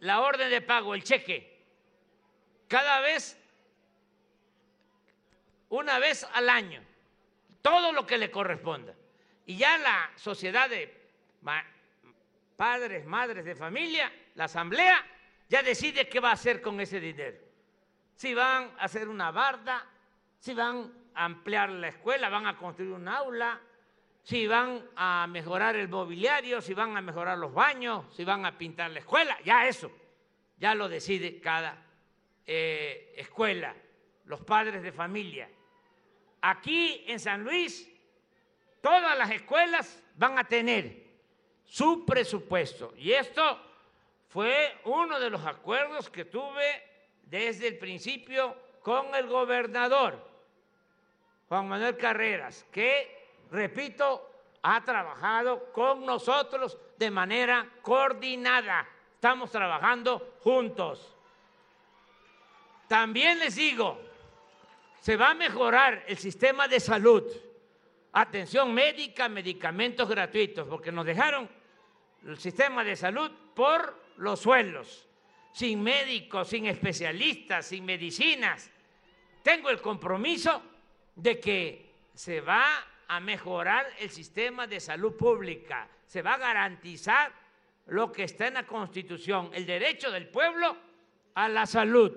la 0.00 0.20
orden 0.20 0.50
de 0.50 0.62
pago, 0.62 0.94
el 0.94 1.04
cheque, 1.04 1.62
cada 2.68 3.00
vez, 3.00 3.38
una 5.68 5.98
vez 5.98 6.26
al 6.32 6.48
año, 6.48 6.82
todo 7.62 7.92
lo 7.92 8.06
que 8.06 8.16
le 8.16 8.30
corresponda. 8.30 8.94
Y 9.46 9.56
ya 9.56 9.76
la 9.78 10.10
sociedad 10.16 10.68
de 10.70 11.10
padres, 12.56 13.04
madres 13.04 13.44
de 13.44 13.54
familia, 13.54 14.10
la 14.36 14.44
asamblea, 14.44 15.04
ya 15.48 15.62
decide 15.62 16.08
qué 16.08 16.20
va 16.20 16.30
a 16.30 16.34
hacer 16.34 16.62
con 16.62 16.80
ese 16.80 17.00
dinero. 17.00 17.38
Si 18.14 18.34
van 18.34 18.72
a 18.78 18.84
hacer 18.84 19.08
una 19.08 19.30
barda, 19.30 19.86
si 20.38 20.54
van 20.54 20.92
a 21.14 21.24
ampliar 21.24 21.70
la 21.70 21.88
escuela, 21.88 22.28
van 22.28 22.46
a 22.46 22.56
construir 22.56 22.92
un 22.92 23.08
aula, 23.08 23.60
si 24.22 24.46
van 24.46 24.84
a 24.96 25.26
mejorar 25.28 25.76
el 25.76 25.88
mobiliario, 25.88 26.60
si 26.60 26.74
van 26.74 26.96
a 26.96 27.00
mejorar 27.00 27.38
los 27.38 27.52
baños, 27.52 28.04
si 28.14 28.24
van 28.24 28.44
a 28.46 28.56
pintar 28.56 28.90
la 28.90 29.00
escuela, 29.00 29.36
ya 29.44 29.66
eso, 29.66 29.90
ya 30.58 30.74
lo 30.74 30.88
decide 30.88 31.40
cada 31.40 31.82
eh, 32.46 33.14
escuela, 33.16 33.74
los 34.26 34.40
padres 34.42 34.82
de 34.82 34.92
familia. 34.92 35.48
Aquí 36.42 37.04
en 37.06 37.20
San 37.20 37.44
Luis, 37.44 37.90
todas 38.80 39.16
las 39.16 39.30
escuelas 39.30 40.02
van 40.16 40.38
a 40.38 40.44
tener 40.44 41.10
su 41.64 42.04
presupuesto 42.04 42.94
y 42.96 43.12
esto 43.12 43.60
fue 44.28 44.78
uno 44.84 45.18
de 45.18 45.30
los 45.30 45.44
acuerdos 45.44 46.08
que 46.08 46.24
tuve 46.24 46.82
desde 47.22 47.68
el 47.68 47.78
principio 47.78 48.56
con 48.82 49.14
el 49.14 49.26
gobernador, 49.26 50.26
Juan 51.48 51.68
Manuel 51.68 51.96
Carreras, 51.96 52.64
que, 52.70 53.19
repito, 53.50 54.30
ha 54.62 54.84
trabajado 54.84 55.72
con 55.72 56.04
nosotros 56.04 56.76
de 56.98 57.10
manera 57.10 57.68
coordinada. 57.82 58.88
Estamos 59.14 59.50
trabajando 59.50 60.36
juntos. 60.40 61.16
También 62.88 63.38
les 63.38 63.56
digo, 63.56 64.00
se 65.00 65.16
va 65.16 65.30
a 65.30 65.34
mejorar 65.34 66.04
el 66.08 66.18
sistema 66.18 66.68
de 66.68 66.80
salud, 66.80 67.24
atención 68.12 68.74
médica, 68.74 69.28
medicamentos 69.28 70.08
gratuitos, 70.08 70.66
porque 70.68 70.92
nos 70.92 71.06
dejaron 71.06 71.48
el 72.26 72.38
sistema 72.38 72.84
de 72.84 72.96
salud 72.96 73.30
por 73.54 73.98
los 74.16 74.40
suelos, 74.40 75.08
sin 75.52 75.82
médicos, 75.82 76.48
sin 76.48 76.66
especialistas, 76.66 77.66
sin 77.66 77.84
medicinas. 77.84 78.70
Tengo 79.42 79.70
el 79.70 79.80
compromiso 79.80 80.62
de 81.14 81.40
que 81.40 81.90
se 82.14 82.40
va 82.40 82.84
a 83.10 83.18
mejorar 83.18 83.88
el 83.98 84.08
sistema 84.08 84.68
de 84.68 84.78
salud 84.78 85.16
pública, 85.16 85.88
se 86.06 86.22
va 86.22 86.34
a 86.34 86.38
garantizar 86.38 87.32
lo 87.86 88.12
que 88.12 88.22
está 88.22 88.46
en 88.46 88.54
la 88.54 88.68
Constitución, 88.68 89.50
el 89.52 89.66
derecho 89.66 90.12
del 90.12 90.28
pueblo 90.28 90.76
a 91.34 91.48
la 91.48 91.66
salud. 91.66 92.16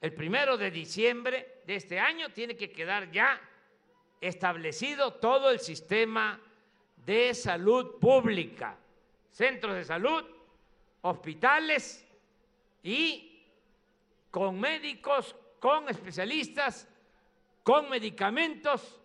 El 0.00 0.14
primero 0.14 0.56
de 0.56 0.70
diciembre 0.70 1.62
de 1.66 1.74
este 1.74 1.98
año 1.98 2.28
tiene 2.28 2.56
que 2.56 2.70
quedar 2.70 3.10
ya 3.10 3.40
establecido 4.20 5.14
todo 5.14 5.50
el 5.50 5.58
sistema 5.58 6.40
de 7.04 7.34
salud 7.34 7.98
pública, 7.98 8.78
centros 9.28 9.74
de 9.74 9.84
salud, 9.84 10.24
hospitales 11.00 12.06
y 12.84 13.42
con 14.30 14.60
médicos, 14.60 15.34
con 15.58 15.88
especialistas, 15.88 16.88
con 17.64 17.90
medicamentos 17.90 19.00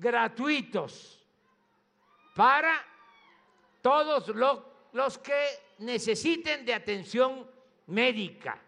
gratuitos 0.00 1.22
para 2.34 2.74
todos 3.82 4.28
los, 4.28 5.18
que 5.18 5.44
necesiten 5.78 6.64
de 6.64 6.74
atención 6.74 7.46
médica. 7.86 8.60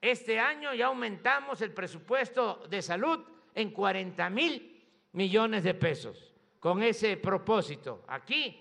Este 0.00 0.38
año 0.38 0.74
ya 0.74 0.86
aumentamos 0.86 1.60
el 1.62 1.72
presupuesto 1.72 2.66
de 2.68 2.82
salud 2.82 3.24
en 3.54 3.70
40 3.70 4.28
mil 4.30 4.84
millones 5.12 5.64
de 5.64 5.74
pesos 5.74 6.34
con 6.60 6.82
ese 6.82 7.16
propósito. 7.16 8.04
Aquí, 8.08 8.60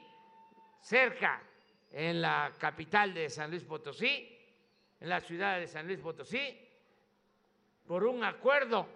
cerca 0.81 1.41
en 1.91 2.21
la 2.21 2.53
capital 2.57 3.13
de 3.13 3.29
San 3.29 3.49
Luis 3.49 3.63
Potosí, 3.63 4.31
en 4.99 5.09
la 5.09 5.19
ciudad 5.21 5.59
de 5.59 5.67
San 5.67 5.87
Luis 5.87 5.99
Potosí, 5.99 6.59
por 7.85 8.03
un 8.03 8.23
acuerdo 8.23 8.87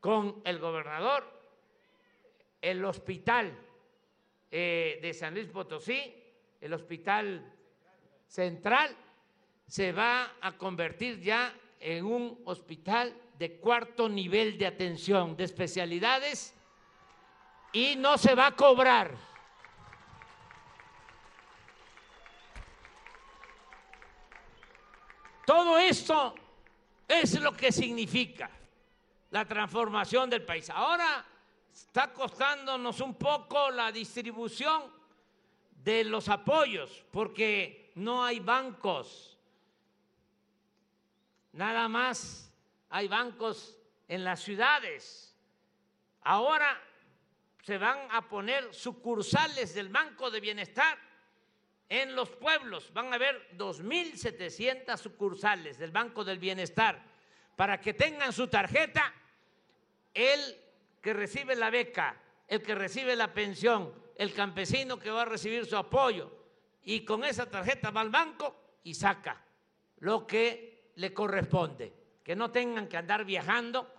con 0.00 0.42
el 0.44 0.58
gobernador, 0.58 1.41
el 2.62 2.82
hospital 2.84 3.54
eh, 4.50 4.98
de 5.02 5.12
San 5.12 5.34
Luis 5.34 5.48
Potosí, 5.48 6.14
el 6.60 6.72
hospital 6.72 7.52
central, 8.26 8.96
se 9.66 9.92
va 9.92 10.36
a 10.40 10.56
convertir 10.56 11.20
ya 11.20 11.54
en 11.80 12.06
un 12.06 12.40
hospital 12.46 13.14
de 13.38 13.56
cuarto 13.56 14.08
nivel 14.08 14.56
de 14.56 14.66
atención, 14.66 15.36
de 15.36 15.44
especialidades, 15.44 16.54
y 17.72 17.96
no 17.96 18.16
se 18.16 18.34
va 18.34 18.46
a 18.46 18.56
cobrar 18.56 19.14
Todo 25.44 25.76
esto 25.78 26.34
es 27.06 27.38
lo 27.40 27.52
que 27.52 27.72
significa 27.72 28.50
la 29.30 29.44
transformación 29.44 30.30
del 30.30 30.44
país. 30.44 30.70
Ahora 30.70 31.24
está 31.72 32.12
costándonos 32.12 33.00
un 33.00 33.14
poco 33.14 33.70
la 33.70 33.90
distribución 33.90 34.82
de 35.82 36.04
los 36.04 36.28
apoyos, 36.28 37.04
porque 37.10 37.92
no 37.96 38.24
hay 38.24 38.40
bancos. 38.40 39.36
Nada 41.52 41.88
más 41.88 42.52
hay 42.90 43.08
bancos 43.08 43.76
en 44.08 44.24
las 44.24 44.40
ciudades. 44.40 45.36
Ahora 46.22 46.80
se 47.62 47.78
van 47.78 47.98
a 48.10 48.28
poner 48.28 48.72
sucursales 48.74 49.74
del 49.74 49.88
Banco 49.88 50.30
de 50.30 50.40
Bienestar 50.40 50.98
en 51.88 52.14
los 52.14 52.30
pueblos. 52.30 52.92
Van 52.92 53.12
a 53.12 53.16
haber 53.16 53.56
2.700 53.56 54.96
sucursales 54.96 55.78
del 55.78 55.90
Banco 55.90 56.24
del 56.24 56.38
Bienestar 56.38 57.02
para 57.56 57.80
que 57.80 57.92
tengan 57.92 58.32
su 58.32 58.48
tarjeta 58.48 59.12
el 60.14 60.58
que 61.02 61.12
recibe 61.12 61.56
la 61.56 61.68
beca, 61.68 62.16
el 62.46 62.62
que 62.62 62.74
recibe 62.74 63.16
la 63.16 63.34
pensión, 63.34 63.92
el 64.16 64.32
campesino 64.32 64.98
que 64.98 65.10
va 65.10 65.22
a 65.22 65.26
recibir 65.26 65.66
su 65.66 65.76
apoyo. 65.76 66.30
Y 66.84 67.04
con 67.04 67.24
esa 67.24 67.50
tarjeta 67.50 67.90
va 67.90 68.00
al 68.00 68.10
banco 68.10 68.78
y 68.84 68.94
saca 68.94 69.44
lo 69.98 70.26
que 70.26 70.92
le 70.96 71.12
corresponde. 71.12 71.92
Que 72.22 72.36
no 72.36 72.50
tengan 72.50 72.88
que 72.88 72.96
andar 72.96 73.24
viajando 73.24 73.92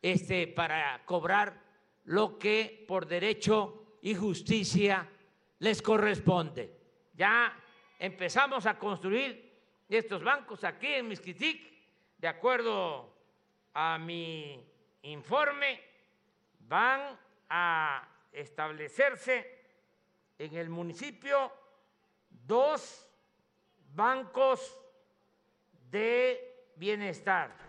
este, 0.00 0.46
para 0.46 1.04
cobrar 1.04 1.60
lo 2.04 2.38
que 2.38 2.84
por 2.86 3.06
derecho 3.06 3.98
y 4.02 4.14
justicia 4.14 5.08
les 5.58 5.82
corresponde. 5.82 6.70
Ya 7.14 7.58
empezamos 7.98 8.66
a 8.66 8.78
construir 8.78 9.52
estos 9.88 10.22
bancos 10.22 10.62
aquí 10.64 10.86
en 10.86 11.08
Misquitic, 11.08 11.72
de 12.18 12.28
acuerdo 12.28 13.12
a 13.72 13.98
mi 13.98 14.64
informe, 15.02 15.93
van 16.68 17.18
a 17.48 18.08
establecerse 18.32 19.64
en 20.38 20.56
el 20.56 20.68
municipio 20.68 21.52
dos 22.28 23.08
bancos 23.94 24.76
de 25.90 26.72
bienestar. 26.76 27.64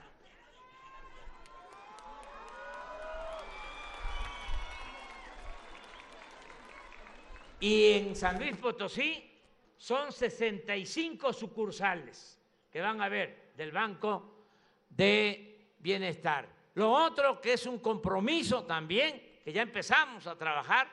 Y 7.59 7.93
en 7.93 8.15
San 8.15 8.37
Luis 8.37 8.57
Potosí 8.57 9.31
son 9.77 10.11
65 10.11 11.33
sucursales 11.33 12.39
que 12.71 12.81
van 12.81 13.01
a 13.01 13.05
haber 13.05 13.53
del 13.55 13.71
Banco 13.71 14.47
de 14.89 15.73
Bienestar. 15.79 16.54
Lo 16.75 16.91
otro 16.91 17.41
que 17.41 17.53
es 17.53 17.65
un 17.65 17.79
compromiso 17.79 18.65
también, 18.65 19.41
que 19.43 19.53
ya 19.53 19.61
empezamos 19.61 20.27
a 20.27 20.37
trabajar 20.37 20.89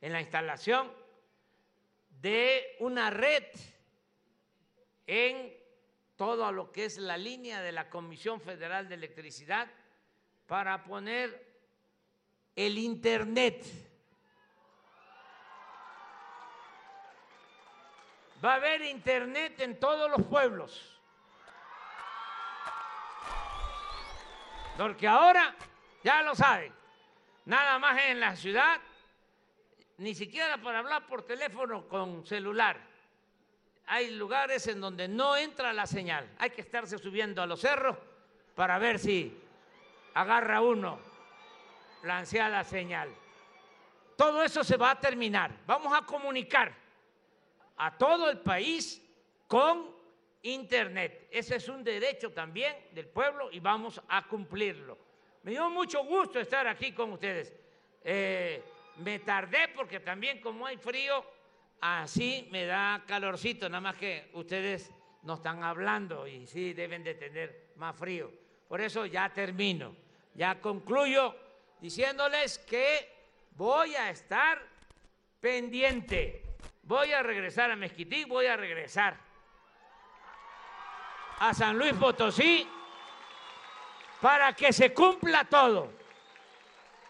en 0.00 0.12
la 0.12 0.20
instalación 0.20 0.92
de 2.20 2.76
una 2.80 3.10
red 3.10 3.44
en 5.06 5.56
todo 6.16 6.50
lo 6.50 6.72
que 6.72 6.84
es 6.84 6.98
la 6.98 7.16
línea 7.16 7.62
de 7.62 7.72
la 7.72 7.88
Comisión 7.88 8.40
Federal 8.40 8.88
de 8.88 8.96
Electricidad 8.96 9.70
para 10.46 10.82
poner 10.82 11.52
el 12.56 12.78
Internet. 12.78 13.64
Va 18.44 18.54
a 18.54 18.56
haber 18.56 18.82
Internet 18.82 19.60
en 19.60 19.78
todos 19.78 20.10
los 20.10 20.26
pueblos. 20.26 21.00
Porque 24.76 25.06
ahora, 25.06 25.54
ya 26.02 26.22
lo 26.22 26.34
saben, 26.34 26.72
nada 27.44 27.78
más 27.78 28.00
en 28.02 28.20
la 28.20 28.34
ciudad, 28.36 28.80
ni 29.98 30.14
siquiera 30.14 30.58
para 30.58 30.80
hablar 30.80 31.06
por 31.06 31.22
teléfono 31.22 31.88
con 31.88 32.26
celular. 32.26 32.78
Hay 33.86 34.10
lugares 34.12 34.66
en 34.68 34.80
donde 34.80 35.08
no 35.08 35.36
entra 35.36 35.72
la 35.72 35.86
señal. 35.86 36.28
Hay 36.38 36.50
que 36.50 36.62
estarse 36.62 36.98
subiendo 36.98 37.42
a 37.42 37.46
los 37.46 37.60
cerros 37.60 37.96
para 38.54 38.78
ver 38.78 38.98
si 38.98 39.36
agarra 40.14 40.60
uno 40.60 40.98
la 42.02 42.64
señal. 42.64 43.08
Todo 44.16 44.42
eso 44.42 44.64
se 44.64 44.76
va 44.76 44.92
a 44.92 45.00
terminar. 45.00 45.50
Vamos 45.66 45.92
a 45.96 46.04
comunicar 46.06 46.72
a 47.76 47.96
todo 47.96 48.30
el 48.30 48.38
país 48.38 49.02
con 49.46 49.90
Internet. 50.42 51.28
Ese 51.30 51.56
es 51.56 51.68
un 51.68 51.84
derecho 51.84 52.32
también 52.32 52.74
del 52.92 53.06
pueblo 53.06 53.50
y 53.50 53.60
vamos 53.60 54.00
a 54.08 54.26
cumplirlo. 54.26 54.98
Me 55.42 55.52
dio 55.52 55.70
mucho 55.70 56.04
gusto 56.04 56.40
estar 56.40 56.66
aquí 56.66 56.92
con 56.92 57.12
ustedes. 57.12 57.52
Eh, 58.04 58.62
me 58.98 59.20
tardé 59.20 59.68
porque 59.74 60.00
también 60.00 60.40
como 60.40 60.66
hay 60.66 60.76
frío, 60.76 61.24
así 61.80 62.48
me 62.50 62.66
da 62.66 63.02
calorcito, 63.06 63.68
nada 63.68 63.80
más 63.80 63.96
que 63.96 64.30
ustedes 64.34 64.92
no 65.22 65.34
están 65.34 65.62
hablando 65.62 66.26
y 66.26 66.46
sí 66.46 66.72
deben 66.72 67.02
de 67.04 67.14
tener 67.14 67.72
más 67.76 67.96
frío. 67.96 68.30
Por 68.68 68.80
eso 68.80 69.06
ya 69.06 69.32
termino, 69.32 69.94
ya 70.34 70.60
concluyo 70.60 71.36
diciéndoles 71.80 72.58
que 72.58 73.08
voy 73.52 73.94
a 73.94 74.10
estar 74.10 74.60
pendiente. 75.40 76.42
Voy 76.84 77.12
a 77.12 77.22
regresar 77.22 77.70
a 77.70 77.76
Mezquití, 77.76 78.24
voy 78.24 78.46
a 78.46 78.56
regresar 78.56 79.31
a 81.42 81.52
San 81.52 81.76
Luis 81.76 81.92
Potosí 81.94 82.68
para 84.20 84.52
que 84.52 84.72
se 84.72 84.94
cumpla 84.94 85.42
todo, 85.42 85.92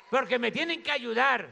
porque 0.09 0.39
me 0.39 0.51
tienen 0.51 0.83
que 0.83 0.91
ayudar. 0.91 1.51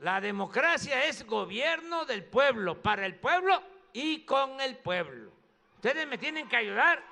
La 0.00 0.20
democracia 0.20 1.06
es 1.06 1.24
gobierno 1.24 2.04
del 2.04 2.26
pueblo, 2.26 2.82
para 2.82 3.06
el 3.06 3.14
pueblo 3.14 3.62
y 3.94 4.26
con 4.26 4.60
el 4.60 4.76
pueblo. 4.76 5.32
Ustedes 5.76 6.06
me 6.06 6.18
tienen 6.18 6.46
que 6.46 6.58
ayudar 6.58 7.02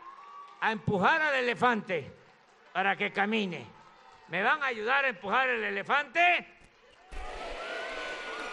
a 0.61 0.71
empujar 0.71 1.23
al 1.23 1.35
elefante 1.37 2.13
para 2.71 2.95
que 2.97 3.15
camine. 3.15 3.67
¿Me 4.29 4.43
van 4.43 4.63
a 4.63 4.67
ayudar 4.67 5.07
a 5.07 5.09
empujar 5.09 5.49
el 5.49 5.65
elefante? 5.65 6.47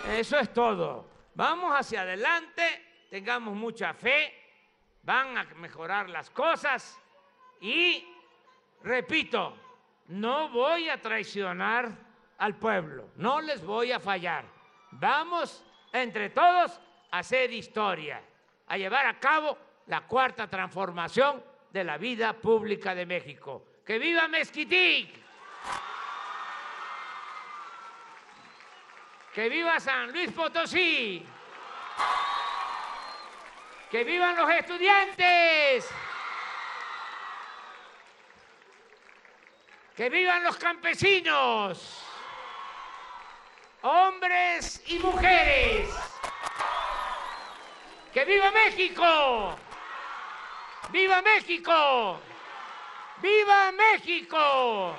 Eso 0.08 0.40
es 0.40 0.54
todo. 0.54 1.06
Vamos 1.34 1.74
hacia 1.78 2.04
adelante, 2.04 3.06
tengamos 3.10 3.54
mucha 3.54 3.94
fe 3.94 4.41
van 5.04 5.38
a 5.38 5.44
mejorar 5.56 6.10
las 6.10 6.30
cosas 6.30 7.00
y, 7.60 8.08
repito, 8.84 9.56
no 10.08 10.50
voy 10.50 10.90
a 10.90 11.00
traicionar 11.00 11.92
al 12.38 12.56
pueblo, 12.56 13.10
no 13.16 13.42
les 13.42 13.64
voy 13.64 13.92
a 13.92 14.00
fallar. 14.00 14.46
Vamos 14.92 15.64
entre 15.94 16.30
todos 16.30 16.80
a 17.12 17.20
hacer 17.20 17.52
historia, 17.54 18.22
a 18.68 18.78
llevar 18.78 19.06
a 19.06 19.20
cabo 19.20 19.58
la 19.88 20.02
cuarta 20.02 20.48
transformación 20.48 21.44
de 21.72 21.84
la 21.84 21.98
vida 21.98 22.34
pública 22.34 22.94
de 22.96 23.06
México. 23.06 23.66
¡Que 23.86 23.98
viva 24.00 24.28
Mezquitic! 24.28 25.20
¡Que 29.34 29.50
viva 29.50 29.80
San 29.80 30.12
Luis 30.12 30.32
Potosí! 30.32 31.26
¡Que 33.92 34.06
vivan 34.06 34.38
los 34.38 34.50
estudiantes! 34.50 35.90
¡Que 39.98 40.10
vivan 40.10 40.46
los 40.46 40.56
campesinos! 40.56 42.06
Hombres 43.82 44.82
y 44.88 44.98
mujeres. 45.00 45.90
¡Que 48.14 48.24
viva 48.24 48.50
México! 48.52 49.58
¡Viva 50.90 51.22
México! 51.22 52.20
¡Viva 53.22 53.72
México! 53.74 54.96